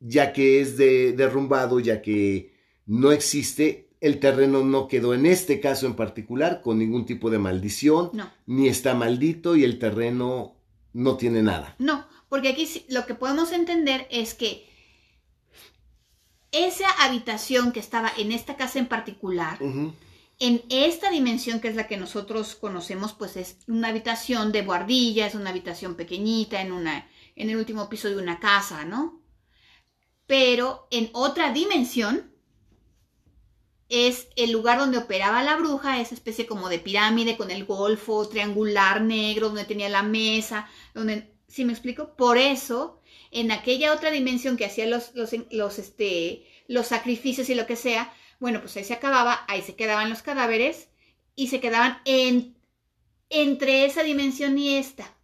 [0.00, 2.53] ya que es de, derrumbado, ya que
[2.86, 7.38] no existe, el terreno no quedó en este caso en particular con ningún tipo de
[7.38, 8.30] maldición, No.
[8.46, 10.56] ni está maldito y el terreno
[10.92, 11.74] no tiene nada.
[11.78, 14.68] No, porque aquí lo que podemos entender es que
[16.52, 19.58] esa habitación que estaba en esta casa en particular,
[20.38, 25.26] en esta dimensión que es la que nosotros conocemos, pues es una habitación de guardilla,
[25.26, 29.20] es una habitación pequeñita en una en el último piso de una casa, ¿no?
[30.26, 32.32] Pero en otra dimensión
[33.88, 38.28] es el lugar donde operaba la bruja, esa especie como de pirámide con el golfo
[38.28, 42.16] triangular negro donde tenía la mesa, donde ¿sí me explico?
[42.16, 47.54] Por eso en aquella otra dimensión que hacía los los los este los sacrificios y
[47.54, 50.88] lo que sea, bueno, pues ahí se acababa, ahí se quedaban los cadáveres
[51.36, 52.56] y se quedaban en,
[53.30, 55.16] entre esa dimensión y esta.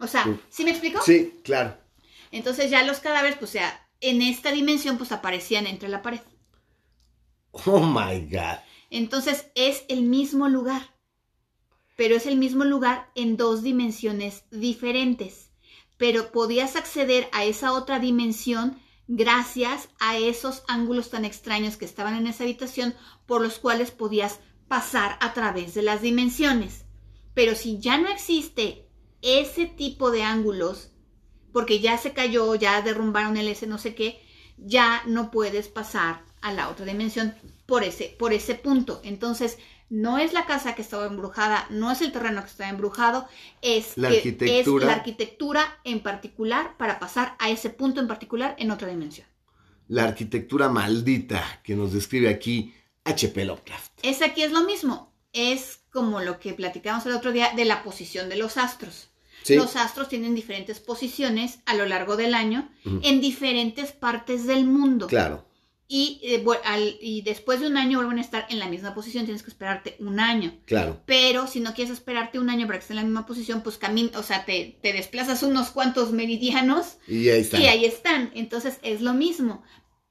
[0.00, 0.40] O sea, Sí.
[0.50, 1.00] ¿sí me explico?
[1.00, 1.76] Sí, claro.
[2.32, 6.20] Entonces ya los cadáveres, pues o sea, en esta dimensión, pues aparecían entre la pared.
[7.52, 8.58] Oh my God.
[8.90, 10.94] Entonces es el mismo lugar,
[11.96, 15.50] pero es el mismo lugar en dos dimensiones diferentes.
[15.98, 22.16] Pero podías acceder a esa otra dimensión gracias a esos ángulos tan extraños que estaban
[22.16, 22.94] en esa habitación
[23.26, 26.86] por los cuales podías pasar a través de las dimensiones.
[27.34, 28.88] Pero si ya no existe
[29.20, 30.90] ese tipo de ángulos,
[31.52, 34.20] porque ya se cayó, ya derrumbaron el ese no sé qué,
[34.56, 37.34] ya no puedes pasar a la otra dimensión
[37.66, 39.00] por ese, por ese punto.
[39.04, 39.58] Entonces,
[39.92, 43.28] no es la casa que estaba embrujada, no es el terreno que está embrujado,
[43.60, 44.84] es, La que arquitectura.
[44.84, 49.26] es la arquitectura en particular para pasar a ese punto en particular en otra dimensión.
[49.88, 52.74] La arquitectura maldita que nos describe aquí
[53.04, 53.44] H.P.
[53.44, 53.92] Lovecraft.
[54.02, 57.82] Es aquí es lo mismo, es como lo que platicamos el otro día de la
[57.82, 59.10] posición de los astros.
[59.42, 59.56] Sí.
[59.56, 65.06] Los astros tienen diferentes posiciones a lo largo del año en diferentes partes del mundo.
[65.06, 65.44] Claro.
[65.88, 69.24] Y, eh, al- y después de un año vuelven a estar en la misma posición,
[69.24, 70.54] tienes que esperarte un año.
[70.64, 71.02] Claro.
[71.04, 73.76] Pero si no quieres esperarte un año para que esté en la misma posición, pues
[73.76, 77.58] camina, o sea, te, te desplazas unos cuantos meridianos Y ahí está.
[77.60, 78.30] y ahí están.
[78.34, 79.62] Entonces es lo mismo.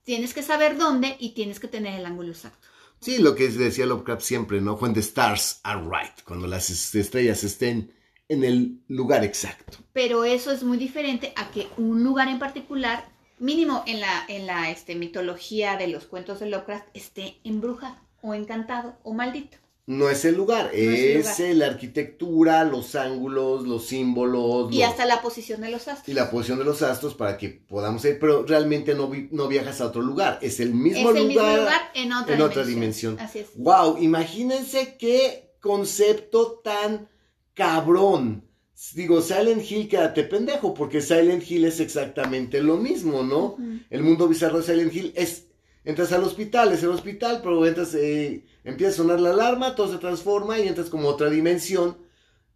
[0.04, 2.68] Tienes que saber dónde y tienes que tener el ángulo exacto.
[3.00, 4.74] Sí, lo que decía Lovecraft siempre, ¿no?
[4.76, 7.92] When the stars are right, cuando las est- estrellas estén
[8.30, 9.80] en el lugar exacto.
[9.94, 13.10] Pero eso es muy diferente a que un lugar en particular,
[13.42, 18.34] mínimo en la, en la este, mitología de los cuentos de Lovecraft, esté embrujado o
[18.34, 19.58] encantado o maldito.
[19.88, 21.56] No es el lugar, es el lugar.
[21.56, 26.08] la arquitectura, los ángulos, los símbolos Y los- hasta la posición de los astros.
[26.08, 29.48] y la posición de los astros para que podamos ir, pero realmente no, vi- no
[29.48, 32.38] viajas a otro lugar, es el mismo, es el lugar, mismo lugar en otra, en
[32.38, 32.42] dimensión.
[32.52, 33.20] otra dimensión.
[33.20, 33.48] Así es.
[33.56, 37.10] Wow, imagínense qué concepto tan
[37.56, 38.48] cabrón.
[38.94, 43.56] Digo, Silent Hill, quédate pendejo, porque Silent Hill es exactamente lo mismo, ¿no?
[43.90, 45.48] El mundo bizarro de Silent Hill es,
[45.86, 49.92] entras al hospital, es el hospital, pero entras, eh, empieza a sonar la alarma, todo
[49.92, 51.96] se transforma y entras como otra dimensión,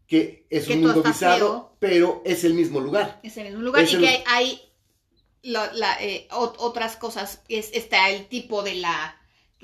[0.08, 1.76] que es Que un mundo bizarro, feo.
[1.80, 3.20] pero es el mismo lugar.
[3.24, 4.62] Es el mismo lugar Es y el- que hay, hay
[5.44, 7.44] la- la, eh, ot- otras cosas.
[7.50, 9.16] Es, está el tipo de la,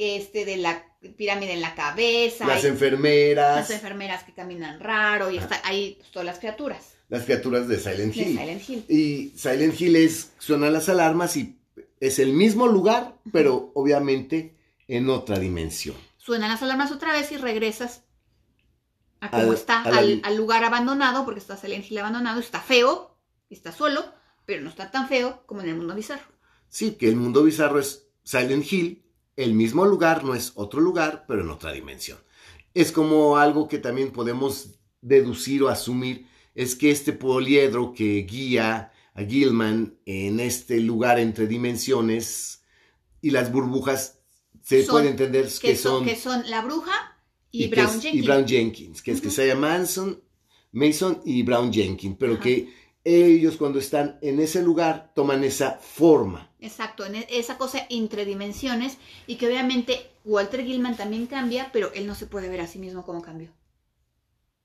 [0.01, 0.83] este, de la
[1.17, 2.45] pirámide en la cabeza.
[2.47, 7.25] Las enfermeras, las enfermeras que caminan raro y está ahí pues, todas las criaturas las
[7.25, 8.37] criaturas de Silent de Hill.
[8.39, 8.85] Silent Hill.
[8.87, 11.57] Y Silent Hill es, suenan las alarmas y
[11.99, 14.55] es el mismo lugar, pero obviamente
[14.87, 15.97] en otra dimensión.
[16.17, 18.03] Suenan las alarmas otra vez y regresas
[19.19, 23.17] a como Al- está, al, al lugar abandonado, porque está Silent Hill abandonado, está feo,
[23.49, 24.05] está solo,
[24.45, 26.23] pero no está tan feo como en el mundo bizarro.
[26.69, 29.03] Sí, que el mundo bizarro es Silent Hill,
[29.35, 32.17] el mismo lugar, no es otro lugar, pero en otra dimensión.
[32.73, 38.91] Es como algo que también podemos deducir o asumir, es que este poliedro que guía
[39.13, 42.63] a Gilman en este lugar entre dimensiones
[43.21, 44.19] y las burbujas,
[44.63, 46.05] se Son- puede entender Que, que son, son...
[46.05, 46.91] que son la bruja
[47.51, 48.15] y, Brown Jenkins.
[48.15, 50.21] y Brown Jenkins, que es que se llama Manson,
[50.71, 52.73] Mason y Brown Jenkins, pero que
[53.03, 56.49] ellos cuando están en ese lugar toman esa forma.
[56.59, 58.97] Exacto, en e- esa cosa entre dimensiones
[59.27, 62.79] y que obviamente Walter Gilman también cambia, pero él no se puede ver a sí
[62.79, 63.49] mismo como cambió.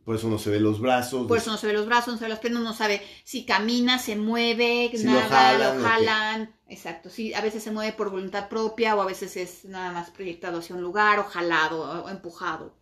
[0.05, 1.26] Por eso no se ve los brazos.
[1.26, 3.45] Por eso no se ve los brazos, no se ve las piernas, no sabe si
[3.45, 6.55] camina, se mueve, Si lo nada, jalan, lo jalan.
[6.68, 10.11] Exacto, sí, a veces se mueve por voluntad propia o a veces es nada más
[10.11, 12.72] proyectado hacia un lugar o jalado o empujado.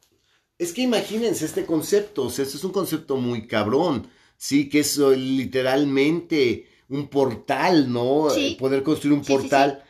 [0.59, 4.81] Es que imagínense este concepto, o sea, esto es un concepto muy cabrón, sí, que
[4.81, 8.29] es eh, literalmente un portal, ¿no?
[8.31, 8.53] Sí.
[8.53, 9.83] Eh, Poder construir un Sí, sí, portal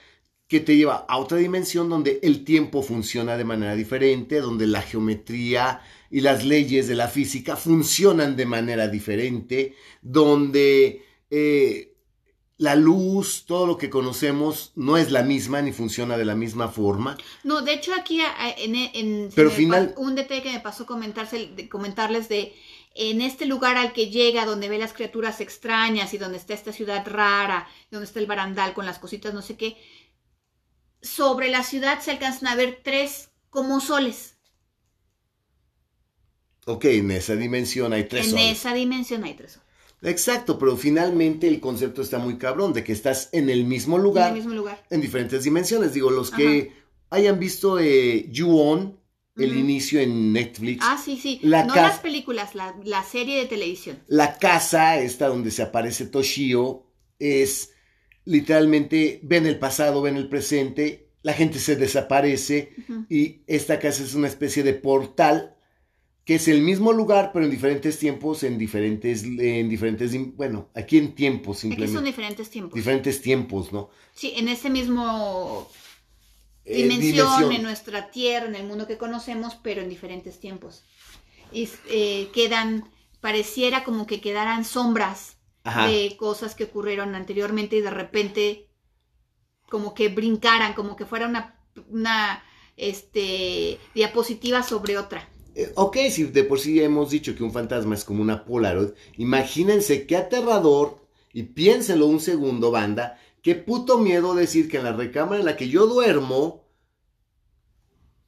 [0.47, 4.82] que te lleva a otra dimensión donde el tiempo funciona de manera diferente, donde la
[4.82, 5.80] geometría
[6.11, 11.95] y las leyes de la física funcionan de manera diferente, donde eh,
[12.59, 16.68] la luz, todo lo que conocemos, no es la misma ni funciona de la misma
[16.68, 17.16] forma.
[17.42, 18.20] No, de hecho aquí
[18.59, 22.53] en, Pero final- un detalle que me pasó comentarse, comentarles de
[22.95, 26.72] en este lugar al que llega, donde ve las criaturas extrañas y donde está esta
[26.72, 29.76] ciudad rara, donde está el barandal con las cositas, no sé qué,
[31.03, 34.36] sobre la ciudad se alcanzan a ver tres como soles.
[36.66, 38.59] Ok, en esa dimensión hay tres en soles.
[38.59, 39.64] esa dimensión hay tres soles.
[40.03, 44.03] Exacto, pero finalmente el concepto está muy cabrón de que estás en el mismo En
[44.03, 44.84] lugar, el mismo lugar.
[44.90, 45.95] en diferentes dimensiones.
[45.95, 46.72] Digo, los que
[47.11, 48.26] hayan visto eh,
[49.37, 51.41] el inicio en Netflix, Ah, sí, sí.
[51.43, 53.99] La no las películas, la, la serie de televisión.
[54.07, 56.87] la casa, esta donde se aparece Toshio,
[57.18, 57.72] es
[58.24, 62.74] literalmente, ven el pasado, ven el presente, la gente se desaparece
[63.09, 65.51] y esta casa es una especie de portal
[66.24, 70.97] que es el mismo lugar, pero en diferentes tiempos, en diferentes, en diferentes, bueno, aquí
[70.97, 71.95] en tiempos Aquí simplemente.
[71.95, 72.74] son diferentes tiempos.
[72.74, 73.91] diferentes tiempos, ¿no?
[74.14, 75.68] Sí, en ese mismo
[76.64, 80.82] Eh, dimensión, en nuestra tierra, en el mundo que conocemos, pero en diferentes tiempos.
[81.52, 82.90] Y eh, quedan,
[83.20, 85.88] pareciera como que quedaran sombras Ajá.
[85.88, 88.68] de cosas que ocurrieron anteriormente y de repente
[89.68, 91.58] como que brincaran, como que fuera una,
[91.88, 92.42] una
[92.76, 95.28] este, diapositiva sobre otra.
[95.54, 98.90] Eh, ok, si de por sí hemos dicho que un fantasma es como una Polaroid,
[99.16, 101.04] imagínense qué aterrador,
[101.34, 105.57] y piénsenlo un segundo, banda, qué puto miedo decir que en la recámara en la
[105.57, 106.64] que yo duermo,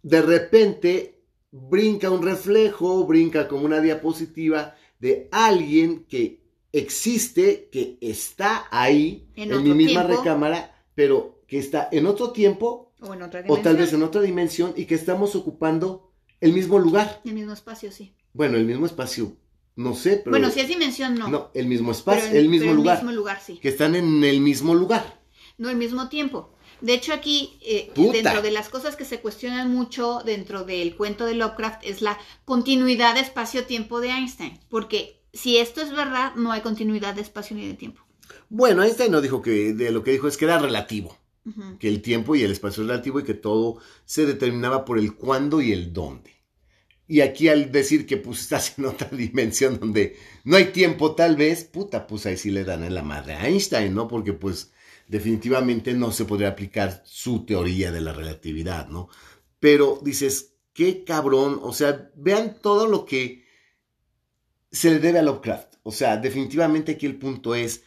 [0.03, 8.67] de repente brinca un reflejo, brinca como una diapositiva de alguien que existe, que está
[8.71, 10.23] ahí, En en, mi misma tiempo.
[10.23, 14.21] recámara, pero que está en otro tiempo O en otra o tal vez en otra
[14.21, 16.13] dimensión y que estamos ocupando
[16.43, 17.23] el mismo lugar.
[17.25, 18.15] El mismo espacio, sí.
[18.35, 19.35] Bueno, el mismo espacio,
[19.77, 20.31] no sé, pero...
[20.31, 21.29] bueno, si es dimensión, no.
[21.29, 22.99] No, el mismo espacio, el mismo lugar.
[22.99, 23.59] El mismo lugar, sí.
[23.59, 25.21] Que están en el mismo lugar.
[25.59, 26.57] No al mismo tiempo.
[26.81, 31.25] De hecho, aquí, eh, dentro de las cosas que se cuestionan mucho dentro del cuento
[31.25, 34.59] de Lovecraft, es la continuidad de espacio-tiempo de Einstein.
[34.69, 38.03] Porque si esto es verdad, no hay continuidad de espacio ni de tiempo.
[38.49, 41.17] Bueno, Einstein no dijo que, de lo que dijo es que era relativo,
[41.79, 45.15] que el tiempo y el espacio es relativo y que todo se determinaba por el
[45.15, 46.36] cuándo y el dónde.
[47.09, 51.37] Y aquí al decir que pues estás en otra dimensión donde no hay tiempo tal
[51.37, 54.09] vez, puta, pues ahí sí le dan en la madre a Einstein, ¿no?
[54.09, 54.73] Porque pues
[55.09, 59.09] definitivamente no se podría aplicar su teoría de la relatividad, ¿no?
[59.61, 63.47] Pero dices, qué cabrón, o sea, vean todo lo que
[64.71, 65.77] se le debe a Lovecraft.
[65.85, 67.83] O sea, definitivamente aquí el punto es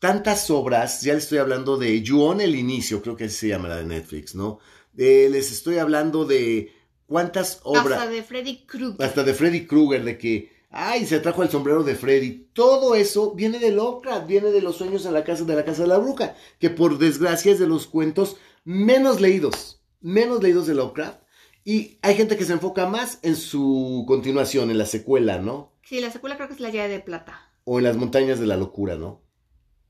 [0.00, 3.68] tantas obras, ya les estoy hablando de Ju-On el inicio, creo que así se llama
[3.68, 4.58] la de Netflix, ¿no?
[4.96, 6.72] Eh, les estoy hablando de
[7.06, 9.04] cuántas obras, Hasta de Freddy Krueger.
[9.06, 12.48] hasta de Freddy Krueger, de que, ay, se trajo el sombrero de Freddy.
[12.52, 15.82] Todo eso viene de Lovecraft, viene de los sueños en la casa de la casa
[15.82, 20.74] de la bruja, que por desgracia es de los cuentos menos leídos, menos leídos de
[20.74, 21.18] Lovecraft.
[21.66, 25.72] Y hay gente que se enfoca más en su continuación, en la secuela, ¿no?
[25.82, 27.50] Sí, la secuela creo que es la llave de plata.
[27.64, 29.22] O en las montañas de la locura, ¿no?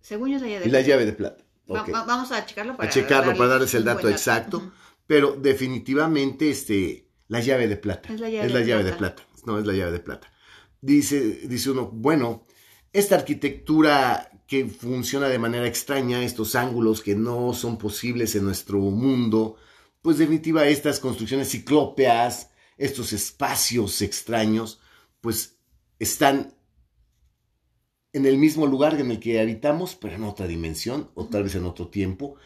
[0.00, 0.88] Según yo es la llave de Y la plata.
[0.88, 1.44] llave de plata.
[1.72, 4.70] Va- va- vamos a checarlo para a checarlo para darles el dato exacto,
[5.06, 8.12] pero definitivamente este, la llave de plata.
[8.12, 9.24] Es la llave de llave de plata.
[9.24, 9.46] plata.
[9.46, 10.32] No, es la llave de plata.
[10.80, 12.46] Dice, dice uno, bueno,
[12.92, 18.78] esta arquitectura que funciona de manera extraña, estos ángulos que no son posibles en nuestro
[18.78, 19.56] mundo,
[20.02, 24.80] pues definitiva estas construcciones ciclópeas, estos espacios extraños,
[25.20, 25.58] pues
[25.98, 26.54] están
[28.12, 31.54] en el mismo lugar en el que habitamos, pero en otra dimensión, o tal vez
[31.54, 32.36] en otro tiempo.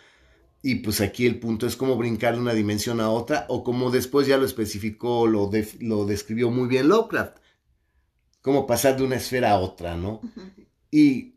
[0.63, 3.91] Y pues aquí el punto es cómo brincar de una dimensión a otra, o como
[3.91, 7.39] después ya lo especificó, lo, de- lo describió muy bien Lovecraft,
[8.41, 10.21] cómo pasar de una esfera a otra, ¿no?
[10.91, 11.37] Y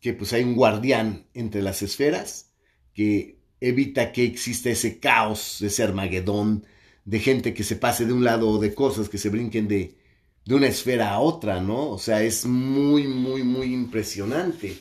[0.00, 2.52] que pues hay un guardián entre las esferas
[2.94, 6.64] que evita que exista ese caos, ese armagedón
[7.04, 9.96] de gente que se pase de un lado o de cosas que se brinquen de,
[10.44, 11.90] de una esfera a otra, ¿no?
[11.90, 14.76] O sea, es muy, muy, muy impresionante.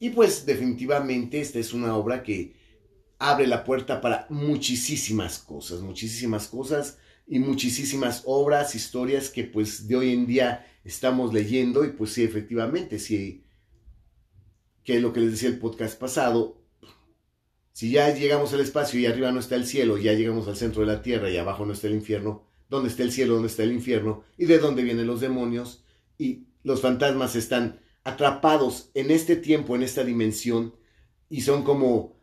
[0.00, 2.54] Y pues definitivamente esta es una obra que
[3.20, 9.94] abre la puerta para muchísimas cosas, muchísimas cosas y muchísimas obras, historias que pues de
[9.94, 13.44] hoy en día estamos leyendo y pues sí, efectivamente, sí,
[14.82, 16.62] que lo que les decía el podcast pasado,
[17.72, 20.80] si ya llegamos al espacio y arriba no está el cielo, ya llegamos al centro
[20.80, 23.34] de la tierra y abajo no está el infierno, ¿dónde está el cielo?
[23.34, 24.24] ¿Dónde está el infierno?
[24.38, 25.84] ¿Y de dónde vienen los demonios?
[26.16, 30.74] Y los fantasmas están atrapados en este tiempo, en esta dimensión,
[31.28, 32.19] y son como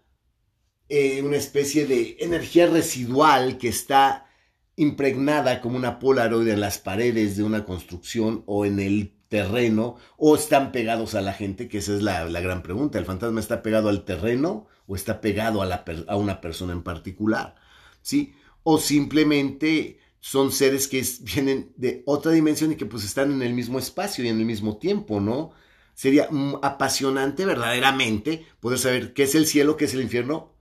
[0.89, 4.27] eh, una especie de energía residual que está
[4.75, 10.35] impregnada como una polaroid en las paredes de una construcción o en el terreno o
[10.35, 12.99] están pegados a la gente, que esa es la, la gran pregunta.
[12.99, 16.83] ¿El fantasma está pegado al terreno o está pegado a, la a una persona en
[16.83, 17.55] particular?
[18.01, 18.35] ¿Sí?
[18.63, 23.53] O simplemente son seres que vienen de otra dimensión y que pues están en el
[23.53, 25.51] mismo espacio y en el mismo tiempo, ¿no?
[25.93, 26.29] Sería
[26.61, 30.56] apasionante verdaderamente poder saber qué es el cielo, qué es el infierno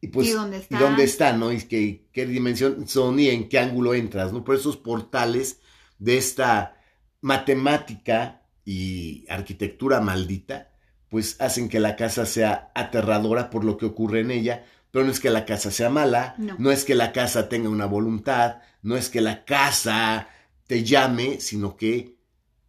[0.00, 0.80] y pues ¿Y dónde y están?
[0.80, 1.52] dónde están, ¿no?
[1.52, 4.44] Y qué, qué dimensión son y en qué ángulo entras, ¿no?
[4.44, 5.60] Por esos portales
[5.98, 6.76] de esta
[7.20, 10.72] matemática y arquitectura maldita,
[11.08, 15.10] pues hacen que la casa sea aterradora por lo que ocurre en ella, pero no
[15.10, 16.70] es que la casa sea mala, No.
[16.70, 20.28] es que la casa tenga una voluntad, no es que la casa
[20.66, 22.16] te llame, sino que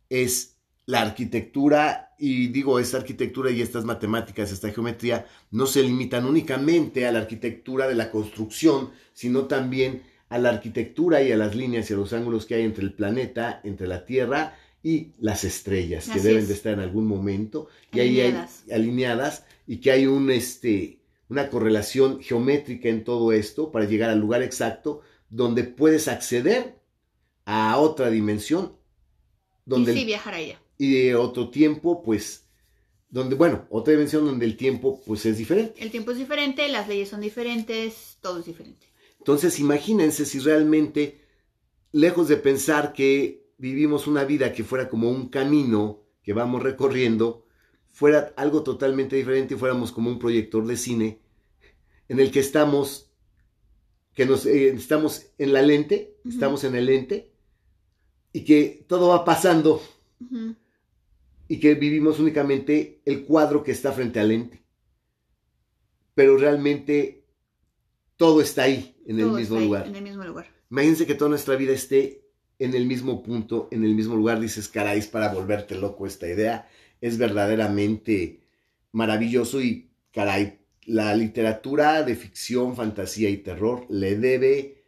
[0.09, 0.50] es
[0.91, 7.07] la arquitectura, y digo, esta arquitectura y estas matemáticas, esta geometría, no se limitan únicamente
[7.07, 11.89] a la arquitectura de la construcción, sino también a la arquitectura y a las líneas
[11.89, 16.09] y a los ángulos que hay entre el planeta, entre la Tierra y las estrellas,
[16.09, 16.49] que deben es.
[16.49, 18.63] de estar en algún momento y ahí hay Alineadas.
[18.69, 24.19] alineadas y que hay un este una correlación geométrica en todo esto para llegar al
[24.19, 26.75] lugar exacto donde puedes acceder
[27.45, 28.75] a otra dimensión
[29.65, 30.60] donde y sí viajar a ella.
[30.81, 32.47] Y de otro tiempo, pues,
[33.07, 35.75] donde, bueno, otra dimensión donde el tiempo, pues, es diferente.
[35.77, 38.87] El tiempo es diferente, las leyes son diferentes, todo es diferente.
[39.19, 41.21] Entonces, imagínense si realmente,
[41.91, 47.45] lejos de pensar que vivimos una vida que fuera como un camino que vamos recorriendo,
[47.91, 51.19] fuera algo totalmente diferente y fuéramos como un proyector de cine
[52.09, 53.11] en el que estamos,
[54.15, 57.31] que nos, eh, estamos en la lente, estamos en el lente,
[58.33, 59.79] y que todo va pasando.
[61.51, 64.63] Y que vivimos únicamente el cuadro que está frente al lente.
[66.15, 67.25] Pero realmente
[68.15, 69.87] todo está ahí, en el mismo está ahí, lugar.
[69.87, 70.47] En el mismo lugar.
[70.69, 72.21] Imagínense que toda nuestra vida esté
[72.57, 74.39] en el mismo punto, en el mismo lugar.
[74.39, 76.69] Dices, caray, es para volverte loco esta idea.
[77.01, 78.39] Es verdaderamente
[78.93, 84.80] maravilloso y, caray, la literatura de ficción, fantasía y terror le debe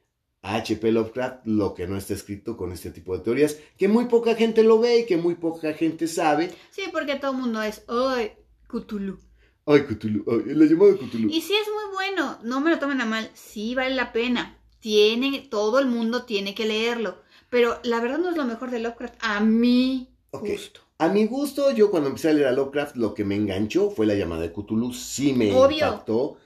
[0.44, 0.92] a H.P.
[0.92, 4.62] Lovecraft lo que no está escrito con este tipo de teorías, que muy poca gente
[4.64, 6.52] lo ve y que muy poca gente sabe.
[6.70, 8.34] Sí, porque todo el mundo es, ¡ay,
[8.68, 9.18] Cthulhu!
[9.66, 11.30] Ay, Cthulhu, ay, la llamada Cthulhu.
[11.30, 14.58] Y sí es muy bueno, no me lo tomen a mal, sí vale la pena.
[14.82, 17.16] Tiene, todo el mundo tiene que leerlo.
[17.50, 20.82] Pero la verdad no es lo mejor de Lovecraft, a mi gusto.
[20.98, 24.06] A mi gusto, yo cuando empecé a leer a Lovecraft, lo que me enganchó fue
[24.06, 25.86] la llamada de Cthulhu, sí me Obvio.
[25.86, 26.38] impactó,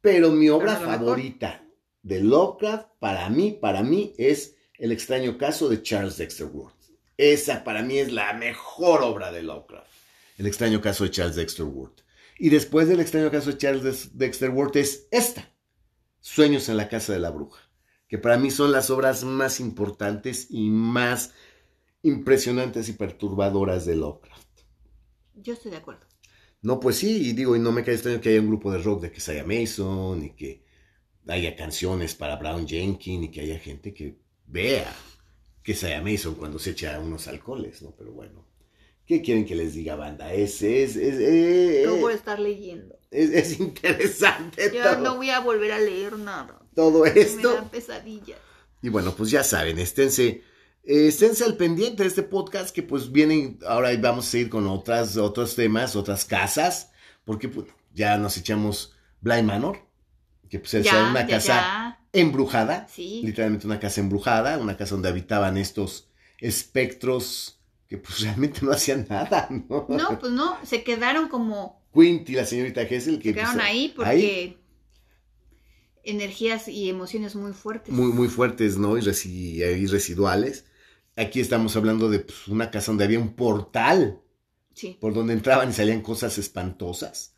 [0.00, 1.20] pero mi obra Pero a lo mejor.
[2.02, 6.74] De Lovecraft, para mí, para mí, es El extraño caso de Charles Dexter Ward.
[7.16, 9.88] Esa para mí es la mejor obra de Lovecraft.
[10.36, 11.94] El extraño caso de Charles Dexter Ward.
[12.38, 15.52] Y después del extraño caso de Charles Dex- Dexter Ward es esta,
[16.20, 17.60] Sueños en la casa de la bruja,
[18.06, 21.32] que para mí son las obras más importantes y más
[22.02, 24.46] impresionantes y perturbadoras de Lovecraft.
[25.34, 26.06] Yo estoy de acuerdo.
[26.62, 28.78] No, pues sí, y digo, y no me cae extraño que haya un grupo de
[28.78, 30.64] rock de que Mason y que
[31.28, 34.16] haya canciones para Brown Jenkins y que haya gente que
[34.46, 34.92] vea
[35.62, 37.94] que Saya Mason cuando se echa unos alcoholes, ¿no?
[37.96, 38.46] Pero bueno,
[39.06, 40.32] ¿qué quieren que les diga, banda?
[40.32, 42.96] Es, es, es, eh, Todo por eh, estar leyendo.
[43.10, 46.60] Es, es interesante Ya todo, no voy a volver a leer nada.
[46.74, 47.52] todo Me esto.
[47.54, 48.38] dan pesadillas.
[48.82, 50.42] Y bueno, pues ya saben, esténse,
[50.84, 54.66] eh, esténse al pendiente de este podcast que pues vienen, ahora vamos a seguir con
[54.68, 56.92] otras, otros temas, otras casas,
[57.24, 59.80] porque pues, ya nos echamos Bly Manor,
[60.48, 62.00] que pues es Ya, una ya, casa ya.
[62.12, 63.22] embrujada, Sí.
[63.24, 69.06] literalmente una casa embrujada, una casa donde habitaban estos espectros que pues realmente no hacían
[69.08, 69.86] nada, ¿no?
[69.88, 73.66] No, pues no, se quedaron como, Quint y la señorita Hessel que se quedaron pues,
[73.66, 74.58] ahí porque
[76.04, 77.92] energías y emociones muy fuertes.
[77.92, 78.96] muy, muy fuertes, ¿no?
[78.96, 80.64] Y, resi- y residuales.
[81.16, 84.20] Aquí estamos hablando de pues, una casa donde había un portal
[84.74, 84.96] Sí.
[85.00, 87.34] por donde entraban y salían cosas espantosas.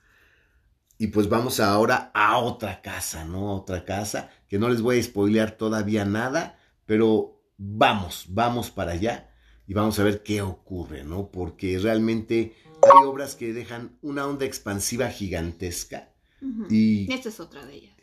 [1.00, 3.54] Y pues vamos ahora a otra casa, ¿no?
[3.54, 9.30] Otra casa, que no les voy a spoilear todavía nada, pero vamos, vamos para allá
[9.66, 11.30] y vamos a ver qué ocurre, ¿no?
[11.30, 16.12] Porque realmente hay obras que dejan una onda expansiva gigantesca
[16.68, 17.96] y Esta es otra de ellas.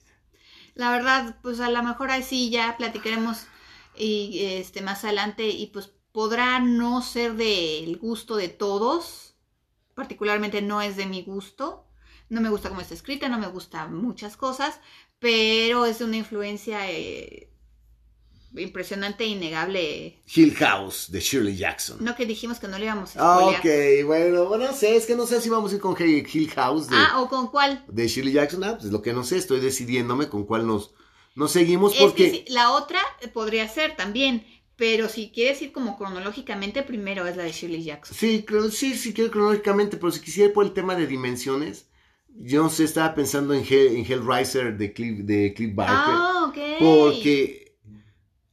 [0.73, 3.45] La verdad, pues a lo mejor ahí sí ya platicaremos
[3.95, 9.35] y este más adelante y pues podrá no ser del gusto de todos,
[9.93, 11.86] particularmente no es de mi gusto.
[12.29, 14.79] No me gusta cómo está escrita, no me gusta muchas cosas,
[15.19, 17.49] pero es una influencia eh,
[18.55, 20.21] impresionante e innegable.
[20.33, 21.97] Hill House de Shirley Jackson.
[21.99, 23.65] No que dijimos que no le íbamos a Ah, ok,
[24.05, 26.89] bueno, bueno, no sé, es que no sé si vamos a ir con Hill House
[26.89, 27.83] de, Ah, ¿o con cuál?
[27.87, 28.63] de Shirley Jackson.
[28.63, 30.91] Ah, pues es lo que no sé, estoy decidiéndome con cuál nos,
[31.35, 32.43] nos seguimos Es porque...
[32.45, 32.99] que la otra
[33.33, 38.15] podría ser también, pero si quieres ir como cronológicamente, primero es la de Shirley Jackson.
[38.17, 41.86] Sí, creo, sí, sí quiero cronológicamente, pero si quisiera ir por el tema de dimensiones,
[42.39, 46.45] yo no sé, estaba pensando en, Hell, en Hellraiser de Cliff, de Cliff Barker, Ah,
[46.49, 46.57] ok.
[46.79, 47.75] porque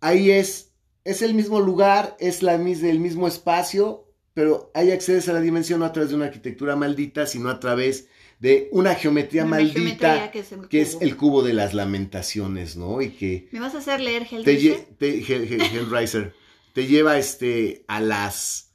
[0.00, 0.72] ahí es,
[1.04, 5.80] es el mismo lugar, es la, el mismo espacio, pero ahí accedes a la dimensión
[5.80, 8.08] no a través de una arquitectura maldita, sino a través
[8.40, 11.02] de una geometría Una maldita, geometría que es el que es cubo.
[11.04, 13.00] el cubo de las lamentaciones, ¿no?
[13.00, 14.80] Y que ¿Me vas a hacer leer te, Hellraiser?
[14.98, 16.34] te- Hell- Hellraiser
[16.72, 18.72] te lleva este a las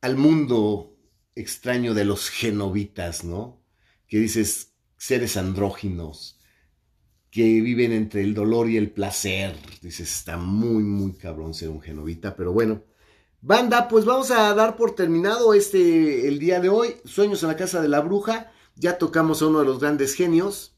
[0.00, 0.96] al mundo
[1.34, 3.63] extraño de los genovitas, ¿no?
[4.06, 6.38] Que dices seres andróginos
[7.34, 9.56] que viven entre el dolor y el placer.
[9.82, 12.84] Dices, está muy muy cabrón ser un genovita, pero bueno.
[13.40, 17.56] Banda, pues vamos a dar por terminado este el día de hoy, Sueños en la
[17.56, 18.52] casa de la bruja.
[18.76, 20.76] Ya tocamos a uno de los grandes genios,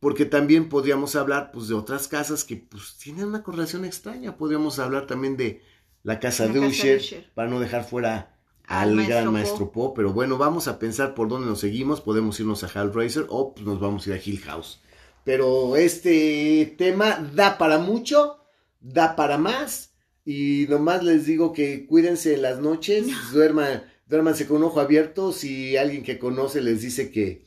[0.00, 4.38] porque también podríamos hablar pues de otras casas que pues tienen una correlación extraña.
[4.38, 5.60] Podríamos hablar también de
[6.02, 7.30] la casa La de casa de Usher.
[7.34, 8.35] para no dejar fuera
[8.66, 9.32] Al maestro gran Po.
[9.32, 9.94] maestro Po.
[9.94, 12.00] Pero bueno, vamos a pensar por dónde nos seguimos.
[12.00, 14.80] Podemos irnos a Hellraiser o pues, nos vamos a ir a Hill House.
[15.24, 18.38] Pero este tema da para mucho,
[18.80, 19.94] da para más.
[20.24, 25.32] Y nomás les digo que cuídense en las noches, duerman, duérmanse con un ojo abierto.
[25.32, 27.44] Si alguien que conoce les dice que,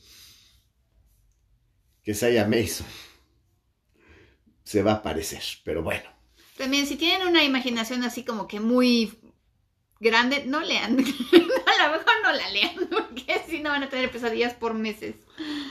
[2.02, 2.86] que Saya Mason
[4.62, 5.42] se va a aparecer.
[5.64, 6.08] Pero bueno.
[6.56, 9.18] También, si tienen una imaginación así como que muy
[10.00, 10.98] grande, no lean.
[10.98, 15.14] a lo mejor no la lean, porque si no van a tener pesadillas por meses.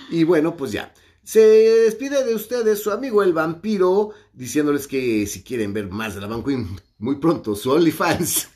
[0.10, 0.94] Y bueno, pues ya.
[1.24, 6.22] Se despide de ustedes su amigo el vampiro, diciéndoles que si quieren ver más de
[6.22, 8.50] la Van Queen, muy pronto su OnlyFans.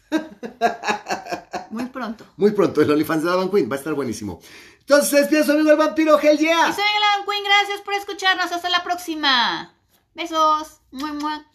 [1.70, 2.26] Muy pronto.
[2.38, 4.42] Muy pronto el OnlyFans de la Van Queen, va a estar buenísimo.
[4.80, 6.74] Entonces se despide su amigo el vampiro, Hell Y yeah.
[6.74, 8.52] soy Alan Queen, gracias por escucharnos.
[8.52, 9.74] Hasta la próxima.
[10.14, 10.82] Besos.
[10.92, 11.53] Mua, mua.